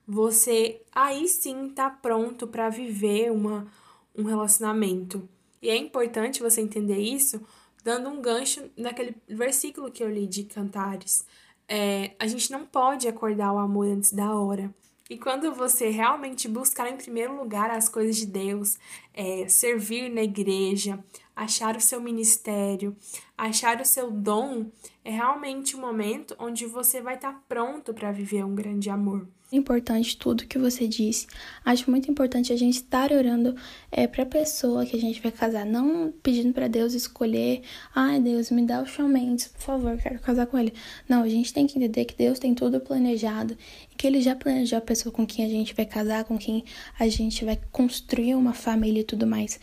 você 0.08 0.82
aí 0.92 1.28
sim 1.28 1.68
está 1.68 1.90
pronto 1.90 2.48
para 2.48 2.70
viver 2.70 3.32
uma, 3.32 3.68
um 4.16 4.24
relacionamento. 4.24 5.28
E 5.62 5.70
é 5.70 5.76
importante 5.76 6.42
você 6.42 6.62
entender 6.62 7.00
isso 7.00 7.42
dando 7.84 8.10
um 8.10 8.22
gancho 8.22 8.70
naquele 8.78 9.16
versículo 9.28 9.92
que 9.92 10.04
eu 10.04 10.10
li 10.10 10.28
de 10.28 10.44
Cantares. 10.44 11.26
É, 11.68 12.16
a 12.20 12.28
gente 12.28 12.52
não 12.52 12.66
pode 12.66 13.08
acordar 13.08 13.54
o 13.54 13.58
amor 13.58 13.88
antes 13.88 14.12
da 14.12 14.36
hora. 14.36 14.74
E 15.12 15.18
quando 15.18 15.54
você 15.54 15.90
realmente 15.90 16.48
buscar 16.48 16.90
em 16.90 16.96
primeiro 16.96 17.36
lugar 17.36 17.70
as 17.70 17.90
coisas 17.90 18.16
de 18.16 18.26
Deus, 18.26 18.80
é, 19.14 19.46
servir 19.46 20.10
na 20.10 20.24
igreja, 20.24 21.04
achar 21.36 21.76
o 21.76 21.82
seu 21.82 22.00
ministério, 22.00 22.96
achar 23.38 23.82
o 23.82 23.86
seu 23.86 24.10
dom, 24.10 24.72
é 25.04 25.12
realmente 25.12 25.76
um 25.76 25.82
momento 25.82 26.34
onde 26.40 26.66
você 26.66 27.02
vai 27.02 27.16
estar 27.16 27.44
pronto 27.50 27.94
para 27.94 28.10
viver 28.10 28.46
um 28.46 28.56
grande 28.56 28.90
amor 28.90 29.28
importante 29.52 30.18
tudo 30.18 30.46
que 30.46 30.58
você 30.58 30.88
disse. 30.88 31.28
Acho 31.64 31.90
muito 31.92 32.10
importante 32.10 32.54
a 32.54 32.58
gente 32.58 32.76
estar 32.76 33.12
orando 33.12 33.56
é, 33.92 34.08
para 34.08 34.24
a 34.24 34.26
pessoa 34.26 34.86
que 34.86 34.96
a 34.96 35.00
gente 35.00 35.22
vai 35.22 35.32
casar, 35.32 35.66
não 35.66 36.14
pedindo 36.24 36.54
para 36.54 36.68
Deus 36.68 36.94
escolher, 36.94 37.62
ai 37.94 38.20
Deus, 38.20 38.50
me 38.50 38.66
dá 38.66 38.82
o 38.82 38.86
Shawn 38.86 39.10
Mendes, 39.10 39.48
por 39.48 39.62
favor, 39.62 39.98
quero 39.98 40.20
casar 40.20 40.48
com 40.48 40.58
ele. 40.58 40.74
Não, 41.08 41.24
a 41.24 41.30
gente 41.30 41.54
tem 41.54 41.68
que 41.68 41.78
entender 41.78 42.06
que 42.06 42.16
Deus 42.16 42.40
tem 42.40 42.56
tudo 42.56 42.80
planejado 42.80 43.58
e 43.92 43.96
que 43.96 44.08
Ele 44.08 44.22
já 44.22 44.36
planejou 44.36 44.78
a 44.78 44.82
pessoa 44.82 45.12
com 45.12 45.26
quem 45.26 45.46
a 45.46 45.50
gente 45.50 45.74
vai 45.74 45.86
casar, 45.86 46.24
com 46.24 46.38
quem 46.38 46.64
a 47.00 47.08
gente 47.08 47.44
vai 47.44 47.60
construir 47.72 48.36
uma 48.36 48.54
família 48.54 49.02
e 49.02 49.06
tudo 49.06 49.28
mais. 49.28 49.60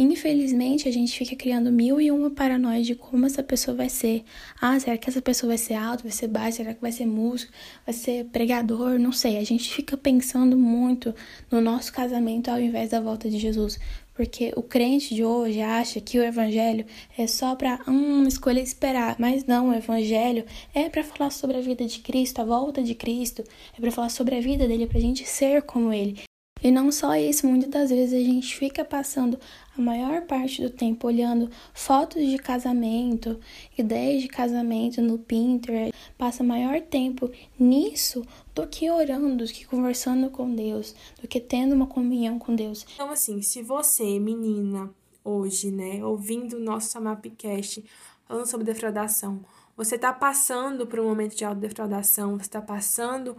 Infelizmente, 0.00 0.88
a 0.88 0.92
gente 0.92 1.18
fica 1.18 1.34
criando 1.34 1.72
mil 1.72 2.00
e 2.00 2.08
uma 2.08 2.30
paranoia 2.30 2.80
de 2.84 2.94
como 2.94 3.26
essa 3.26 3.42
pessoa 3.42 3.76
vai 3.76 3.88
ser. 3.88 4.22
Ah, 4.60 4.78
será 4.78 4.96
que 4.96 5.10
essa 5.10 5.20
pessoa 5.20 5.48
vai 5.48 5.58
ser 5.58 5.74
alta, 5.74 6.04
vai 6.04 6.12
ser 6.12 6.28
baixa, 6.28 6.58
será 6.58 6.72
que 6.72 6.80
vai 6.80 6.92
ser 6.92 7.04
músico, 7.04 7.52
vai 7.84 7.92
ser 7.92 8.26
pregador? 8.26 8.96
Não 8.96 9.10
sei. 9.10 9.38
A 9.38 9.44
gente 9.44 9.74
fica 9.74 9.96
pensando 9.96 10.56
muito 10.56 11.12
no 11.50 11.60
nosso 11.60 11.92
casamento 11.92 12.48
ao 12.48 12.60
invés 12.60 12.90
da 12.90 13.00
volta 13.00 13.28
de 13.28 13.40
Jesus. 13.40 13.76
Porque 14.14 14.52
o 14.54 14.62
crente 14.62 15.16
de 15.16 15.24
hoje 15.24 15.60
acha 15.60 16.00
que 16.00 16.16
o 16.16 16.22
evangelho 16.22 16.86
é 17.16 17.26
só 17.26 17.56
para 17.56 17.80
hum, 17.88 18.22
escolher 18.28 18.62
esperar, 18.62 19.16
mas 19.18 19.46
não, 19.46 19.70
o 19.70 19.74
evangelho 19.74 20.44
é 20.72 20.88
para 20.88 21.02
falar 21.02 21.30
sobre 21.30 21.56
a 21.56 21.60
vida 21.60 21.84
de 21.84 21.98
Cristo, 21.98 22.40
a 22.40 22.44
volta 22.44 22.84
de 22.84 22.94
Cristo, 22.94 23.42
é 23.76 23.80
para 23.80 23.90
falar 23.90 24.10
sobre 24.10 24.36
a 24.36 24.40
vida 24.40 24.68
dele, 24.68 24.86
para 24.86 24.98
a 24.98 25.00
gente 25.00 25.26
ser 25.26 25.62
como 25.62 25.92
ele. 25.92 26.27
E 26.62 26.70
não 26.70 26.90
só 26.90 27.14
isso, 27.14 27.46
muitas 27.46 27.70
das 27.70 27.90
vezes 27.90 28.14
a 28.14 28.24
gente 28.24 28.56
fica 28.56 28.84
passando 28.84 29.38
a 29.76 29.80
maior 29.80 30.22
parte 30.22 30.60
do 30.60 30.70
tempo 30.70 31.06
olhando 31.06 31.48
fotos 31.72 32.24
de 32.26 32.36
casamento, 32.36 33.38
ideias 33.76 34.22
de 34.22 34.28
casamento 34.28 35.00
no 35.00 35.18
Pinterest, 35.18 35.94
passa 36.16 36.42
maior 36.42 36.80
tempo 36.80 37.30
nisso 37.58 38.24
do 38.54 38.66
que 38.66 38.90
orando, 38.90 39.44
do 39.44 39.52
que 39.52 39.64
conversando 39.64 40.30
com 40.30 40.52
Deus, 40.52 40.94
do 41.22 41.28
que 41.28 41.40
tendo 41.40 41.74
uma 41.74 41.86
comunhão 41.86 42.38
com 42.38 42.54
Deus. 42.54 42.84
Então, 42.94 43.10
assim, 43.10 43.40
se 43.40 43.62
você, 43.62 44.18
menina, 44.18 44.90
hoje, 45.24 45.70
né, 45.70 46.04
ouvindo 46.04 46.56
o 46.56 46.60
nosso 46.60 46.90
Samapcast, 46.90 47.84
falando 48.26 48.46
sobre 48.46 48.66
defraudação, 48.66 49.44
você 49.76 49.94
está 49.94 50.12
passando 50.12 50.88
por 50.88 50.98
um 50.98 51.04
momento 51.04 51.36
de 51.36 51.44
autodefraudação, 51.44 52.36
você 52.36 52.42
está 52.42 52.60
passando 52.60 53.36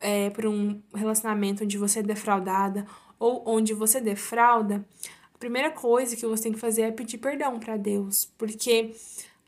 é, 0.00 0.30
por 0.30 0.46
um 0.46 0.80
relacionamento 0.94 1.64
onde 1.64 1.76
você 1.76 2.00
é 2.00 2.02
defraudada 2.02 2.86
ou 3.18 3.42
onde 3.46 3.74
você 3.74 4.00
defrauda, 4.00 4.84
a 5.34 5.38
primeira 5.38 5.70
coisa 5.70 6.16
que 6.16 6.26
você 6.26 6.44
tem 6.44 6.52
que 6.52 6.58
fazer 6.58 6.82
é 6.82 6.90
pedir 6.90 7.18
perdão 7.18 7.58
para 7.60 7.76
Deus, 7.76 8.32
porque 8.38 8.94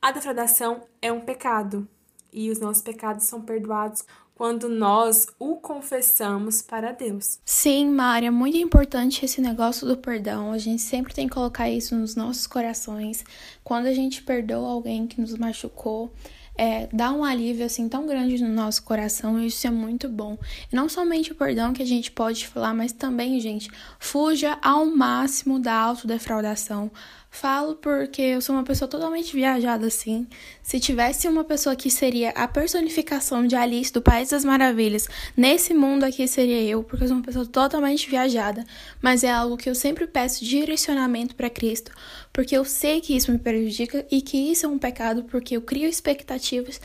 a 0.01 0.13
defraudação 0.13 0.83
é 1.01 1.11
um 1.11 1.21
pecado 1.21 1.89
e 2.33 2.51
os 2.51 2.59
nossos 2.59 2.83
pecados 2.83 3.25
são 3.25 3.41
perdoados 3.41 4.05
quando 4.35 4.69
nós 4.69 5.27
o 5.39 5.57
confessamos 5.57 6.63
para 6.63 6.93
Deus. 6.93 7.39
Sim, 7.45 7.91
Mari, 7.91 8.27
é 8.27 8.31
muito 8.31 8.57
importante 8.57 9.25
esse 9.25 9.41
negócio 9.41 9.87
do 9.87 9.97
perdão. 9.97 10.51
A 10.51 10.59
gente 10.59 10.83
sempre 10.83 11.15
tem 11.15 11.29
que 11.29 11.35
colocar 11.35 11.71
isso 11.71 11.95
nos 11.95 12.17
nossos 12.17 12.47
corações. 12.47 13.25
Quando 13.63 13.87
a 13.87 13.95
gente 13.95 14.23
perdoa 14.23 14.69
alguém 14.69 15.07
que 15.07 15.21
nos 15.21 15.37
machucou, 15.37 16.13
é, 16.57 16.89
dá 16.93 17.13
um 17.13 17.25
alívio 17.25 17.65
assim 17.65 17.89
tão 17.89 18.07
grande 18.07 18.43
no 18.43 18.49
nosso 18.49 18.83
coração 18.83 19.39
e 19.39 19.47
isso 19.47 19.67
é 19.67 19.71
muito 19.71 20.09
bom. 20.09 20.37
E 20.71 20.77
não 20.77 20.89
somente 20.89 21.33
o 21.33 21.35
perdão 21.35 21.73
que 21.73 21.83
a 21.83 21.87
gente 21.87 22.11
pode 22.11 22.47
falar, 22.47 22.75
mas 22.75 22.93
também, 22.93 23.41
gente, 23.41 23.71
fuja 23.99 24.59
ao 24.63 24.87
máximo 24.87 25.59
da 25.59 25.75
autodefraudação. 25.75 26.91
Falo 27.35 27.77
porque 27.77 28.21
eu 28.21 28.43
sou 28.43 28.55
uma 28.55 28.63
pessoa 28.63 28.87
totalmente 28.87 29.35
viajada 29.35 29.87
assim. 29.87 30.29
Se 30.63 30.79
tivesse 30.79 31.27
uma 31.27 31.43
pessoa 31.43 31.75
que 31.75 31.91
seria 31.91 32.29
a 32.33 32.47
personificação 32.47 33.47
de 33.47 33.57
Alice 33.57 33.91
do 33.91 34.03
País 34.03 34.29
das 34.29 34.45
Maravilhas, 34.45 35.09
nesse 35.35 35.73
mundo 35.73 36.05
aqui 36.05 36.29
seria 36.29 36.63
eu, 36.63 36.85
porque 36.85 37.05
eu 37.05 37.09
sou 37.09 37.17
uma 37.17 37.25
pessoa 37.25 37.47
totalmente 37.47 38.09
viajada, 38.09 38.67
mas 39.01 39.25
é 39.25 39.31
algo 39.31 39.57
que 39.57 39.69
eu 39.69 39.75
sempre 39.75 40.07
peço 40.07 40.45
direcionamento 40.45 41.35
para 41.35 41.49
Cristo, 41.49 41.91
porque 42.35 42.55
eu 42.55 42.67
sei 42.67 43.01
que 43.01 43.17
isso 43.17 43.33
me 43.33 43.39
prejudica 43.39 44.07
e 44.11 44.21
que 44.21 44.37
isso 44.37 44.67
é 44.67 44.69
um 44.69 44.79
pecado, 44.79 45.25
porque 45.25 45.57
eu 45.57 45.63
crio 45.63 45.89
expectativas 45.89 46.83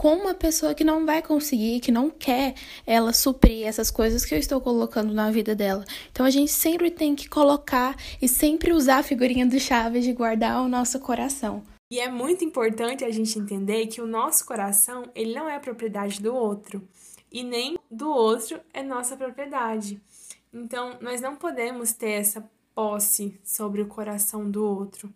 com 0.00 0.14
uma 0.14 0.32
pessoa 0.32 0.74
que 0.74 0.82
não 0.82 1.04
vai 1.04 1.20
conseguir, 1.20 1.78
que 1.78 1.92
não 1.92 2.08
quer 2.08 2.54
ela 2.86 3.12
suprir 3.12 3.66
essas 3.66 3.90
coisas 3.90 4.24
que 4.24 4.34
eu 4.34 4.38
estou 4.38 4.58
colocando 4.58 5.12
na 5.12 5.30
vida 5.30 5.54
dela. 5.54 5.84
Então 6.10 6.24
a 6.24 6.30
gente 6.30 6.50
sempre 6.50 6.90
tem 6.90 7.14
que 7.14 7.28
colocar 7.28 7.94
e 8.18 8.26
sempre 8.26 8.72
usar 8.72 9.00
a 9.00 9.02
figurinha 9.02 9.44
do 9.44 9.60
Chaves 9.60 10.02
de 10.02 10.14
guardar 10.14 10.62
o 10.62 10.68
nosso 10.68 10.98
coração. 11.00 11.62
E 11.92 12.00
é 12.00 12.08
muito 12.08 12.42
importante 12.42 13.04
a 13.04 13.10
gente 13.10 13.38
entender 13.38 13.88
que 13.88 14.00
o 14.00 14.06
nosso 14.06 14.46
coração, 14.46 15.02
ele 15.14 15.34
não 15.34 15.46
é 15.46 15.58
propriedade 15.58 16.22
do 16.22 16.34
outro, 16.34 16.82
e 17.30 17.44
nem 17.44 17.78
do 17.90 18.08
outro 18.08 18.58
é 18.72 18.82
nossa 18.82 19.18
propriedade. 19.18 20.00
Então, 20.50 20.96
nós 21.02 21.20
não 21.20 21.36
podemos 21.36 21.92
ter 21.92 22.12
essa 22.12 22.48
posse 22.74 23.38
sobre 23.44 23.82
o 23.82 23.86
coração 23.86 24.50
do 24.50 24.64
outro 24.64 25.12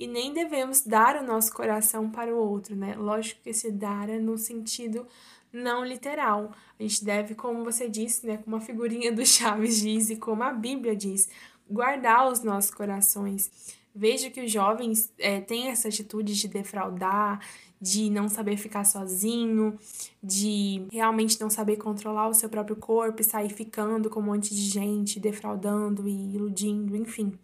e 0.00 0.06
nem 0.06 0.32
devemos 0.32 0.80
dar 0.80 1.22
o 1.22 1.26
nosso 1.26 1.52
coração 1.52 2.10
para 2.10 2.34
o 2.34 2.38
outro, 2.38 2.74
né? 2.74 2.96
Lógico 2.96 3.42
que 3.42 3.50
esse 3.50 3.70
dar 3.70 4.08
é 4.08 4.18
no 4.18 4.38
sentido 4.38 5.06
não 5.52 5.84
literal. 5.84 6.52
A 6.78 6.82
gente 6.82 7.04
deve, 7.04 7.34
como 7.34 7.62
você 7.62 7.86
disse, 7.86 8.26
né, 8.26 8.38
como 8.38 8.56
a 8.56 8.62
figurinha 8.62 9.12
do 9.12 9.24
Chaves 9.26 9.78
diz 9.78 10.08
e 10.08 10.16
como 10.16 10.42
a 10.42 10.54
Bíblia 10.54 10.96
diz, 10.96 11.28
guardar 11.68 12.32
os 12.32 12.42
nossos 12.42 12.70
corações. 12.70 13.50
Vejo 13.94 14.30
que 14.30 14.42
os 14.42 14.50
jovens 14.50 15.12
é, 15.18 15.38
têm 15.38 15.68
essa 15.68 15.88
atitude 15.88 16.34
de 16.34 16.48
defraudar, 16.48 17.38
de 17.78 18.08
não 18.08 18.26
saber 18.26 18.56
ficar 18.56 18.84
sozinho, 18.84 19.78
de 20.22 20.86
realmente 20.90 21.38
não 21.38 21.50
saber 21.50 21.76
controlar 21.76 22.28
o 22.28 22.34
seu 22.34 22.48
próprio 22.48 22.76
corpo 22.76 23.20
e 23.20 23.24
sair 23.24 23.50
ficando 23.50 24.08
com 24.08 24.20
um 24.20 24.22
monte 24.22 24.54
de 24.54 24.62
gente, 24.62 25.20
defraudando 25.20 26.08
e 26.08 26.34
iludindo, 26.36 26.96
enfim. 26.96 27.38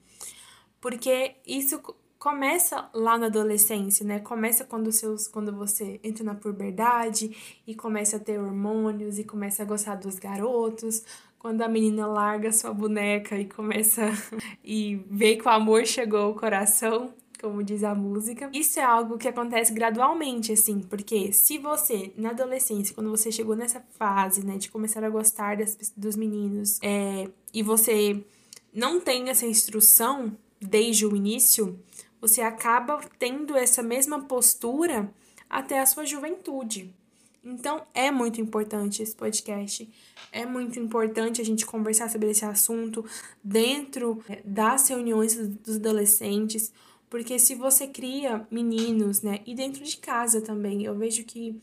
Porque 0.80 1.36
isso 1.46 1.82
começa 2.18 2.88
lá 2.94 3.18
na 3.18 3.26
adolescência, 3.26 4.04
né? 4.04 4.20
Começa 4.20 4.64
quando 4.64 4.90
seus 4.90 5.28
quando 5.28 5.52
você 5.52 6.00
entra 6.02 6.24
na 6.24 6.34
puberdade 6.34 7.36
e 7.66 7.74
começa 7.74 8.16
a 8.16 8.20
ter 8.20 8.38
hormônios 8.38 9.18
e 9.18 9.24
começa 9.24 9.62
a 9.62 9.66
gostar 9.66 9.96
dos 9.96 10.18
garotos, 10.18 11.02
quando 11.38 11.62
a 11.62 11.68
menina 11.68 12.06
larga 12.06 12.50
sua 12.52 12.72
boneca 12.72 13.38
e 13.38 13.44
começa 13.44 14.10
e 14.64 14.96
vê 15.10 15.36
que 15.36 15.46
o 15.46 15.50
amor 15.50 15.86
chegou 15.86 16.20
ao 16.20 16.34
coração, 16.34 17.14
como 17.40 17.62
diz 17.62 17.84
a 17.84 17.94
música. 17.94 18.50
Isso 18.52 18.80
é 18.80 18.82
algo 18.82 19.18
que 19.18 19.28
acontece 19.28 19.72
gradualmente, 19.72 20.52
assim, 20.52 20.80
porque 20.80 21.32
se 21.32 21.58
você, 21.58 22.12
na 22.16 22.30
adolescência, 22.30 22.94
quando 22.94 23.10
você 23.10 23.30
chegou 23.30 23.54
nessa 23.54 23.80
fase, 23.98 24.44
né, 24.44 24.56
de 24.56 24.70
começar 24.70 25.04
a 25.04 25.10
gostar 25.10 25.56
das, 25.56 25.76
dos 25.96 26.16
meninos, 26.16 26.78
é, 26.82 27.28
e 27.52 27.62
você 27.62 28.24
não 28.72 29.00
tem 29.00 29.28
essa 29.28 29.46
instrução 29.46 30.36
desde 30.60 31.06
o 31.06 31.14
início, 31.14 31.78
você 32.26 32.40
acaba 32.40 33.00
tendo 33.18 33.56
essa 33.56 33.82
mesma 33.82 34.22
postura 34.24 35.10
até 35.48 35.80
a 35.80 35.86
sua 35.86 36.04
juventude. 36.04 36.92
Então, 37.44 37.86
é 37.94 38.10
muito 38.10 38.40
importante 38.40 39.02
esse 39.02 39.14
podcast. 39.14 39.88
É 40.32 40.44
muito 40.44 40.80
importante 40.80 41.40
a 41.40 41.44
gente 41.44 41.64
conversar 41.64 42.10
sobre 42.10 42.30
esse 42.30 42.44
assunto 42.44 43.04
dentro 43.42 44.20
é, 44.28 44.42
das 44.44 44.88
reuniões 44.88 45.36
dos 45.36 45.76
adolescentes, 45.76 46.72
porque 47.08 47.38
se 47.38 47.54
você 47.54 47.86
cria 47.86 48.44
meninos, 48.50 49.22
né, 49.22 49.40
e 49.46 49.54
dentro 49.54 49.84
de 49.84 49.96
casa 49.96 50.40
também, 50.40 50.84
eu 50.84 50.96
vejo 50.96 51.22
que 51.24 51.60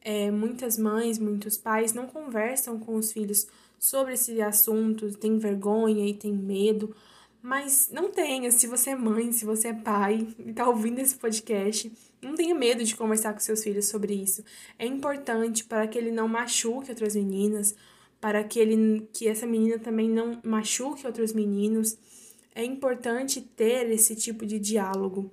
é, 0.00 0.32
muitas 0.32 0.76
mães, 0.76 1.16
muitos 1.18 1.56
pais 1.56 1.92
não 1.92 2.08
conversam 2.08 2.80
com 2.80 2.96
os 2.96 3.12
filhos 3.12 3.46
sobre 3.78 4.14
esse 4.14 4.42
assunto, 4.42 5.16
tem 5.16 5.38
vergonha 5.38 6.06
e 6.08 6.12
tem 6.12 6.32
medo, 6.32 6.94
mas 7.42 7.88
não 7.90 8.10
tenha, 8.10 8.50
se 8.50 8.66
você 8.66 8.90
é 8.90 8.96
mãe, 8.96 9.32
se 9.32 9.44
você 9.44 9.68
é 9.68 9.72
pai 9.72 10.26
e 10.38 10.52
tá 10.52 10.68
ouvindo 10.68 10.98
esse 10.98 11.14
podcast, 11.16 11.90
não 12.20 12.34
tenha 12.34 12.54
medo 12.54 12.84
de 12.84 12.94
conversar 12.94 13.32
com 13.32 13.40
seus 13.40 13.62
filhos 13.62 13.86
sobre 13.86 14.12
isso. 14.14 14.44
É 14.78 14.84
importante 14.84 15.64
para 15.64 15.86
que 15.88 15.96
ele 15.96 16.10
não 16.10 16.28
machuque 16.28 16.90
outras 16.90 17.16
meninas, 17.16 17.74
para 18.20 18.44
que 18.44 18.58
ele 18.58 19.08
que 19.12 19.26
essa 19.26 19.46
menina 19.46 19.78
também 19.78 20.08
não 20.08 20.38
machuque 20.44 21.06
outros 21.06 21.32
meninos. 21.32 21.96
É 22.54 22.62
importante 22.62 23.40
ter 23.40 23.90
esse 23.90 24.14
tipo 24.14 24.44
de 24.44 24.58
diálogo 24.58 25.30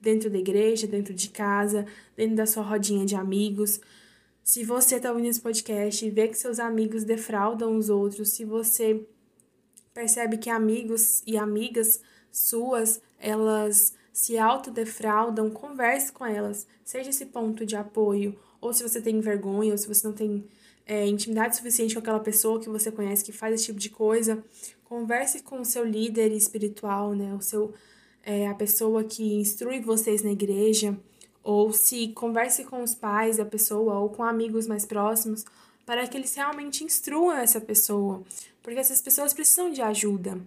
dentro 0.00 0.30
da 0.30 0.38
igreja, 0.38 0.86
dentro 0.86 1.12
de 1.12 1.28
casa, 1.30 1.86
dentro 2.16 2.36
da 2.36 2.46
sua 2.46 2.62
rodinha 2.62 3.04
de 3.04 3.16
amigos. 3.16 3.80
Se 4.44 4.62
você 4.64 4.96
está 4.96 5.10
ouvindo 5.10 5.28
esse 5.28 5.40
podcast 5.40 6.06
e 6.06 6.10
vê 6.10 6.28
que 6.28 6.38
seus 6.38 6.60
amigos 6.60 7.02
defraudam 7.02 7.76
os 7.76 7.90
outros, 7.90 8.30
se 8.30 8.44
você 8.44 9.04
percebe 9.98 10.38
que 10.38 10.48
amigos 10.48 11.24
e 11.26 11.36
amigas 11.36 12.00
suas, 12.30 13.02
elas 13.18 13.94
se 14.12 14.38
autodefraudam, 14.38 15.50
converse 15.50 16.12
com 16.12 16.24
elas, 16.24 16.68
seja 16.84 17.10
esse 17.10 17.26
ponto 17.26 17.66
de 17.66 17.74
apoio, 17.74 18.38
ou 18.60 18.72
se 18.72 18.84
você 18.84 19.00
tem 19.02 19.20
vergonha, 19.20 19.72
ou 19.72 19.78
se 19.78 19.88
você 19.88 20.06
não 20.06 20.14
tem 20.14 20.44
é, 20.86 21.04
intimidade 21.04 21.56
suficiente 21.56 21.94
com 21.94 22.00
aquela 22.00 22.20
pessoa 22.20 22.60
que 22.60 22.68
você 22.68 22.92
conhece 22.92 23.24
que 23.24 23.32
faz 23.32 23.52
esse 23.52 23.64
tipo 23.64 23.80
de 23.80 23.90
coisa, 23.90 24.40
converse 24.84 25.42
com 25.42 25.60
o 25.60 25.64
seu 25.64 25.84
líder 25.84 26.30
espiritual, 26.30 27.12
né, 27.12 27.34
o 27.34 27.42
seu, 27.42 27.74
é, 28.22 28.46
a 28.46 28.54
pessoa 28.54 29.02
que 29.02 29.34
instrui 29.34 29.80
vocês 29.80 30.22
na 30.22 30.30
igreja, 30.30 30.96
ou 31.42 31.72
se 31.72 32.08
converse 32.12 32.64
com 32.64 32.84
os 32.84 32.94
pais 32.94 33.38
da 33.38 33.44
pessoa 33.44 33.98
ou 33.98 34.10
com 34.10 34.22
amigos 34.22 34.68
mais 34.68 34.84
próximos, 34.84 35.44
para 35.88 36.06
que 36.06 36.18
eles 36.18 36.34
realmente 36.34 36.84
instruam 36.84 37.34
essa 37.34 37.62
pessoa, 37.62 38.22
porque 38.62 38.78
essas 38.78 39.00
pessoas 39.00 39.32
precisam 39.32 39.70
de 39.70 39.80
ajuda. 39.80 40.38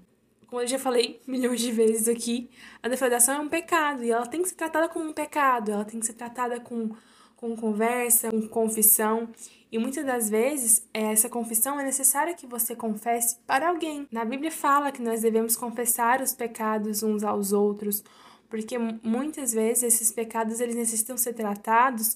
Como 0.46 0.62
eu 0.62 0.68
já 0.68 0.78
falei 0.78 1.20
milhões 1.26 1.60
de 1.60 1.72
vezes 1.72 2.08
aqui, 2.08 2.48
a 2.84 2.88
defraudação 2.88 3.34
é 3.34 3.40
um 3.40 3.50
pecado 3.50 4.04
e 4.04 4.12
ela 4.12 4.28
tem 4.28 4.44
que 4.44 4.50
ser 4.50 4.54
tratada 4.54 4.88
como 4.88 5.10
um 5.10 5.14
pecado, 5.14 5.72
ela 5.72 5.84
tem 5.84 6.00
que 6.00 6.06
ser 6.06 6.14
tratada 6.14 6.60
com, 6.60 6.92
com 7.36 7.56
conversa, 7.56 8.30
com 8.30 8.48
confissão. 8.48 9.30
E 9.72 9.80
muitas 9.80 10.06
das 10.06 10.30
vezes, 10.30 10.88
essa 10.94 11.28
confissão 11.28 11.80
é 11.80 11.84
necessária 11.84 12.36
que 12.36 12.46
você 12.46 12.76
confesse 12.76 13.38
para 13.48 13.68
alguém. 13.68 14.08
Na 14.12 14.24
Bíblia 14.24 14.52
fala 14.52 14.92
que 14.92 15.02
nós 15.02 15.24
devemos 15.24 15.56
confessar 15.56 16.22
os 16.22 16.36
pecados 16.36 17.02
uns 17.02 17.24
aos 17.24 17.52
outros, 17.52 18.04
porque 18.48 18.78
muitas 18.78 19.54
vezes 19.54 19.82
esses 19.82 20.12
pecados 20.12 20.60
eles 20.60 20.76
necessitam 20.76 21.18
ser 21.18 21.34
tratados 21.34 22.16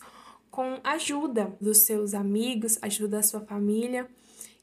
com 0.56 0.80
ajuda 0.86 1.54
dos 1.60 1.80
seus 1.80 2.14
amigos, 2.14 2.80
ajuda 2.82 3.18
da 3.18 3.24
sua 3.24 3.42
família 3.42 4.08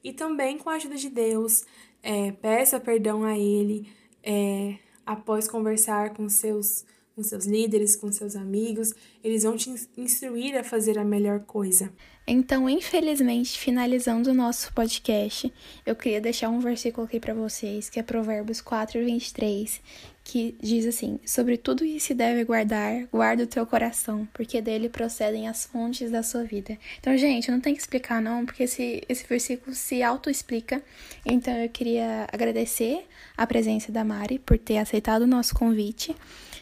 e 0.03 0.11
também 0.11 0.57
com 0.57 0.71
a 0.71 0.77
ajuda 0.77 0.97
de 0.97 1.11
Deus. 1.11 1.67
É, 2.03 2.33
peça 2.33 2.81
perdão 2.81 3.25
a 3.25 3.39
Ele 3.39 3.87
é, 4.23 4.79
após 5.05 5.47
conversar 5.47 6.15
com 6.15 6.31
seus, 6.31 6.87
com 7.15 7.23
seus 7.23 7.45
líderes, 7.45 7.95
com 7.95 8.11
seus 8.11 8.35
amigos. 8.35 8.95
Eles 9.23 9.43
vão 9.43 9.55
te 9.55 9.69
instruir 9.95 10.57
a 10.57 10.65
fazer 10.65 10.99
a 10.99 11.05
melhor 11.05 11.41
coisa. 11.41 11.93
Então, 12.27 12.71
infelizmente, 12.71 13.59
finalizando 13.59 14.31
o 14.31 14.35
nosso 14.35 14.73
podcast, 14.73 15.53
eu 15.85 15.95
queria 15.95 16.23
deixar 16.23 16.49
um 16.49 16.61
versículo 16.61 17.07
aqui 17.07 17.21
para 17.21 17.35
vocês, 17.35 17.91
que 17.91 18.01
é 18.01 18.03
Provérbios 18.03 18.63
4, 18.63 19.05
23, 19.05 19.83
que 20.25 20.57
diz 20.61 20.87
assim: 20.87 21.19
Sobre 21.27 21.57
tudo 21.57 21.85
isso 21.85 22.09
se 22.09 22.15
deve 22.15 22.45
guardar, 22.45 23.07
guarda 23.13 23.45
o 23.45 23.47
teu 23.47 23.67
coração, 23.67 24.27
porque 24.33 24.61
dele 24.61 24.89
procedem 24.89 25.49
as 25.49 25.65
fontes 25.65 26.11
da 26.11 26.23
sua 26.23 26.45
vida. 26.45 26.79
Então, 26.99 27.17
gente, 27.17 27.51
não 27.51 27.61
tem 27.61 27.75
que 27.75 27.81
explicar, 27.81 28.21
não, 28.21 28.45
porque 28.45 28.65
esse, 28.65 29.03
esse 29.09 29.27
versículo 29.27 29.75
se 29.75 30.03
auto-explica. 30.03 30.83
Então, 31.25 31.55
eu 31.55 31.69
queria 31.69 32.27
agradecer 32.33 33.07
a 33.37 33.47
presença 33.47 33.91
da 33.91 34.05
Mari 34.05 34.39
por 34.39 34.59
ter 34.59 34.79
aceitado 34.79 35.23
o 35.23 35.27
nosso 35.27 35.55
convite. 35.55 36.15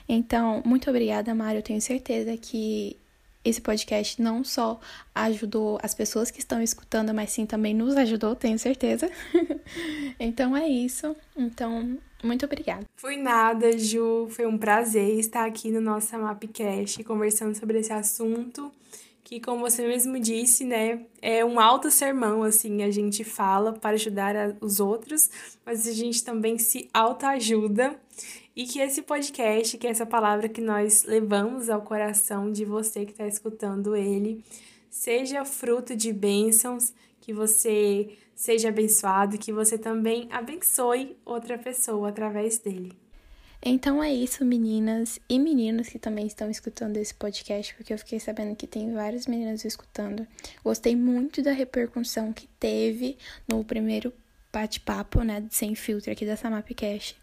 Então, 0.08 0.62
muito 0.64 0.90
obrigada, 0.90 1.34
Mari. 1.34 1.56
Eu 1.56 1.62
tenho 1.62 1.80
certeza 1.80 2.36
que 2.36 2.96
esse 3.44 3.60
podcast 3.60 4.20
não 4.20 4.44
só 4.44 4.78
ajudou 5.14 5.78
as 5.82 5.94
pessoas 5.94 6.30
que 6.30 6.40
estão 6.40 6.62
escutando, 6.62 7.14
mas 7.14 7.30
sim 7.30 7.46
também 7.46 7.74
nos 7.74 7.96
ajudou, 7.96 8.34
tenho 8.36 8.58
certeza. 8.58 9.10
então 10.18 10.56
é 10.56 10.68
isso. 10.68 11.16
Então, 11.36 11.98
muito 12.22 12.44
obrigada. 12.44 12.84
Foi 12.96 13.16
nada, 13.16 13.76
Ju. 13.76 14.28
Foi 14.30 14.46
um 14.46 14.58
prazer 14.58 15.18
estar 15.18 15.46
aqui 15.46 15.70
no 15.70 15.80
nosso 15.80 16.16
Mapcast 16.18 17.02
conversando 17.04 17.54
sobre 17.54 17.78
esse 17.78 17.92
assunto 17.92 18.70
que, 19.30 19.38
como 19.38 19.60
você 19.60 19.86
mesmo 19.86 20.18
disse, 20.18 20.64
né, 20.64 21.06
é 21.22 21.44
um 21.44 21.60
alto 21.60 21.88
sermão, 21.88 22.42
assim, 22.42 22.82
a 22.82 22.90
gente 22.90 23.22
fala 23.22 23.72
para 23.72 23.90
ajudar 23.90 24.56
os 24.60 24.80
outros, 24.80 25.30
mas 25.64 25.86
a 25.86 25.92
gente 25.92 26.24
também 26.24 26.58
se 26.58 26.90
autoajuda 26.92 27.96
e 28.56 28.64
que 28.64 28.80
esse 28.80 29.02
podcast, 29.02 29.78
que 29.78 29.86
é 29.86 29.90
essa 29.90 30.04
palavra 30.04 30.48
que 30.48 30.60
nós 30.60 31.04
levamos 31.04 31.70
ao 31.70 31.82
coração 31.82 32.50
de 32.50 32.64
você 32.64 33.04
que 33.04 33.12
está 33.12 33.24
escutando 33.24 33.94
ele, 33.94 34.44
seja 34.90 35.44
fruto 35.44 35.94
de 35.94 36.12
bênçãos, 36.12 36.92
que 37.20 37.32
você 37.32 38.10
seja 38.40 38.68
abençoado, 38.68 39.38
que 39.38 39.52
você 39.52 39.76
também 39.76 40.28
abençoe 40.30 41.16
outra 41.24 41.58
pessoa 41.58 42.08
através 42.08 42.58
dele. 42.58 42.92
Então 43.62 44.02
é 44.02 44.10
isso, 44.10 44.44
meninas 44.44 45.20
e 45.28 45.38
meninos 45.38 45.88
que 45.88 45.98
também 45.98 46.26
estão 46.26 46.50
escutando 46.50 46.96
esse 46.96 47.12
podcast, 47.12 47.74
porque 47.74 47.92
eu 47.92 47.98
fiquei 47.98 48.18
sabendo 48.18 48.56
que 48.56 48.66
tem 48.66 48.92
várias 48.92 49.26
meninas 49.26 49.64
escutando. 49.66 50.26
Gostei 50.64 50.96
muito 50.96 51.42
da 51.42 51.52
repercussão 51.52 52.32
que 52.32 52.46
teve 52.58 53.18
no 53.46 53.62
primeiro 53.62 54.12
bate-papo, 54.50 55.22
né, 55.22 55.44
sem 55.50 55.74
filtro 55.74 56.10
aqui 56.10 56.24
da 56.24 56.36
Samapcast 56.36 57.20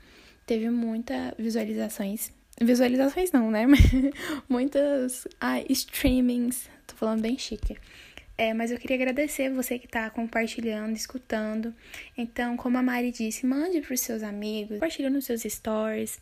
teve 0.47 0.69
muitas 0.71 1.33
visualizações. 1.37 2.31
Visualizações 2.59 3.31
não, 3.31 3.51
né? 3.51 3.65
Muitas 4.49 5.27
ah, 5.39 5.61
streamings. 5.69 6.67
Tô 6.87 6.95
falando 6.95 7.21
bem 7.21 7.37
chique. 7.37 7.77
É, 8.37 8.53
mas 8.53 8.69
eu 8.69 8.77
queria 8.77 8.95
agradecer 8.95 9.49
você 9.49 9.79
que 9.79 9.87
está 9.87 10.09
compartilhando, 10.11 10.95
escutando. 10.95 11.73
Então, 12.15 12.55
como 12.55 12.77
a 12.77 12.83
Mari 12.83 13.11
disse, 13.11 13.45
mande 13.47 13.81
para 13.81 13.93
os 13.95 13.99
seus 13.99 14.21
amigos, 14.21 14.75
compartilhe 14.75 15.09
nos 15.09 15.25
seus 15.25 15.41
stories. 15.41 16.19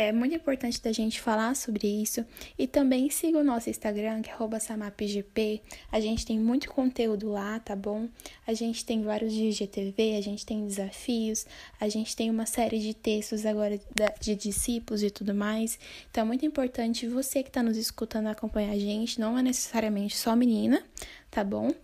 É 0.00 0.12
muito 0.12 0.32
importante 0.32 0.80
da 0.80 0.92
gente 0.92 1.20
falar 1.20 1.56
sobre 1.56 1.88
isso. 1.88 2.24
E 2.56 2.68
também 2.68 3.10
siga 3.10 3.38
o 3.38 3.42
nosso 3.42 3.68
Instagram, 3.68 4.22
que 4.22 4.30
é 4.30 4.58
samapgp. 4.60 5.60
A 5.90 5.98
gente 5.98 6.24
tem 6.24 6.38
muito 6.38 6.70
conteúdo 6.70 7.30
lá, 7.30 7.58
tá 7.58 7.74
bom? 7.74 8.08
A 8.46 8.54
gente 8.54 8.84
tem 8.84 9.02
vários 9.02 9.32
dias 9.32 9.56
de 9.56 9.66
TV, 9.66 10.14
a 10.16 10.20
gente 10.20 10.46
tem 10.46 10.64
desafios, 10.64 11.44
a 11.80 11.88
gente 11.88 12.14
tem 12.14 12.30
uma 12.30 12.46
série 12.46 12.78
de 12.78 12.94
textos 12.94 13.44
agora 13.44 13.80
de 14.20 14.36
discípulos 14.36 15.02
e 15.02 15.10
tudo 15.10 15.34
mais. 15.34 15.76
Então 16.08 16.22
é 16.22 16.26
muito 16.26 16.46
importante 16.46 17.08
você 17.08 17.42
que 17.42 17.48
está 17.48 17.60
nos 17.60 17.76
escutando 17.76 18.28
acompanhar 18.28 18.74
a 18.74 18.78
gente. 18.78 19.18
Não 19.18 19.36
é 19.36 19.42
necessariamente 19.42 20.16
só 20.16 20.36
menina, 20.36 20.80
tá 21.28 21.42
bom? 21.42 21.74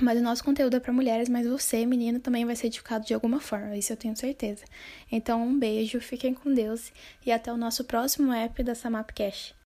Mas 0.00 0.18
o 0.18 0.22
nosso 0.22 0.44
conteúdo 0.44 0.76
é 0.76 0.80
para 0.80 0.92
mulheres, 0.92 1.28
mas 1.28 1.46
você, 1.46 1.84
menino, 1.84 2.20
também 2.20 2.44
vai 2.44 2.54
ser 2.54 2.68
edificado 2.68 3.04
de 3.04 3.12
alguma 3.14 3.40
forma, 3.40 3.76
isso 3.76 3.92
eu 3.92 3.96
tenho 3.96 4.16
certeza. 4.16 4.64
Então, 5.10 5.42
um 5.42 5.58
beijo, 5.58 6.00
fiquem 6.00 6.32
com 6.32 6.54
Deus 6.54 6.92
e 7.26 7.32
até 7.32 7.52
o 7.52 7.56
nosso 7.56 7.82
próximo 7.84 8.32
app 8.32 8.62
da 8.62 8.76
Samapcast. 8.76 9.56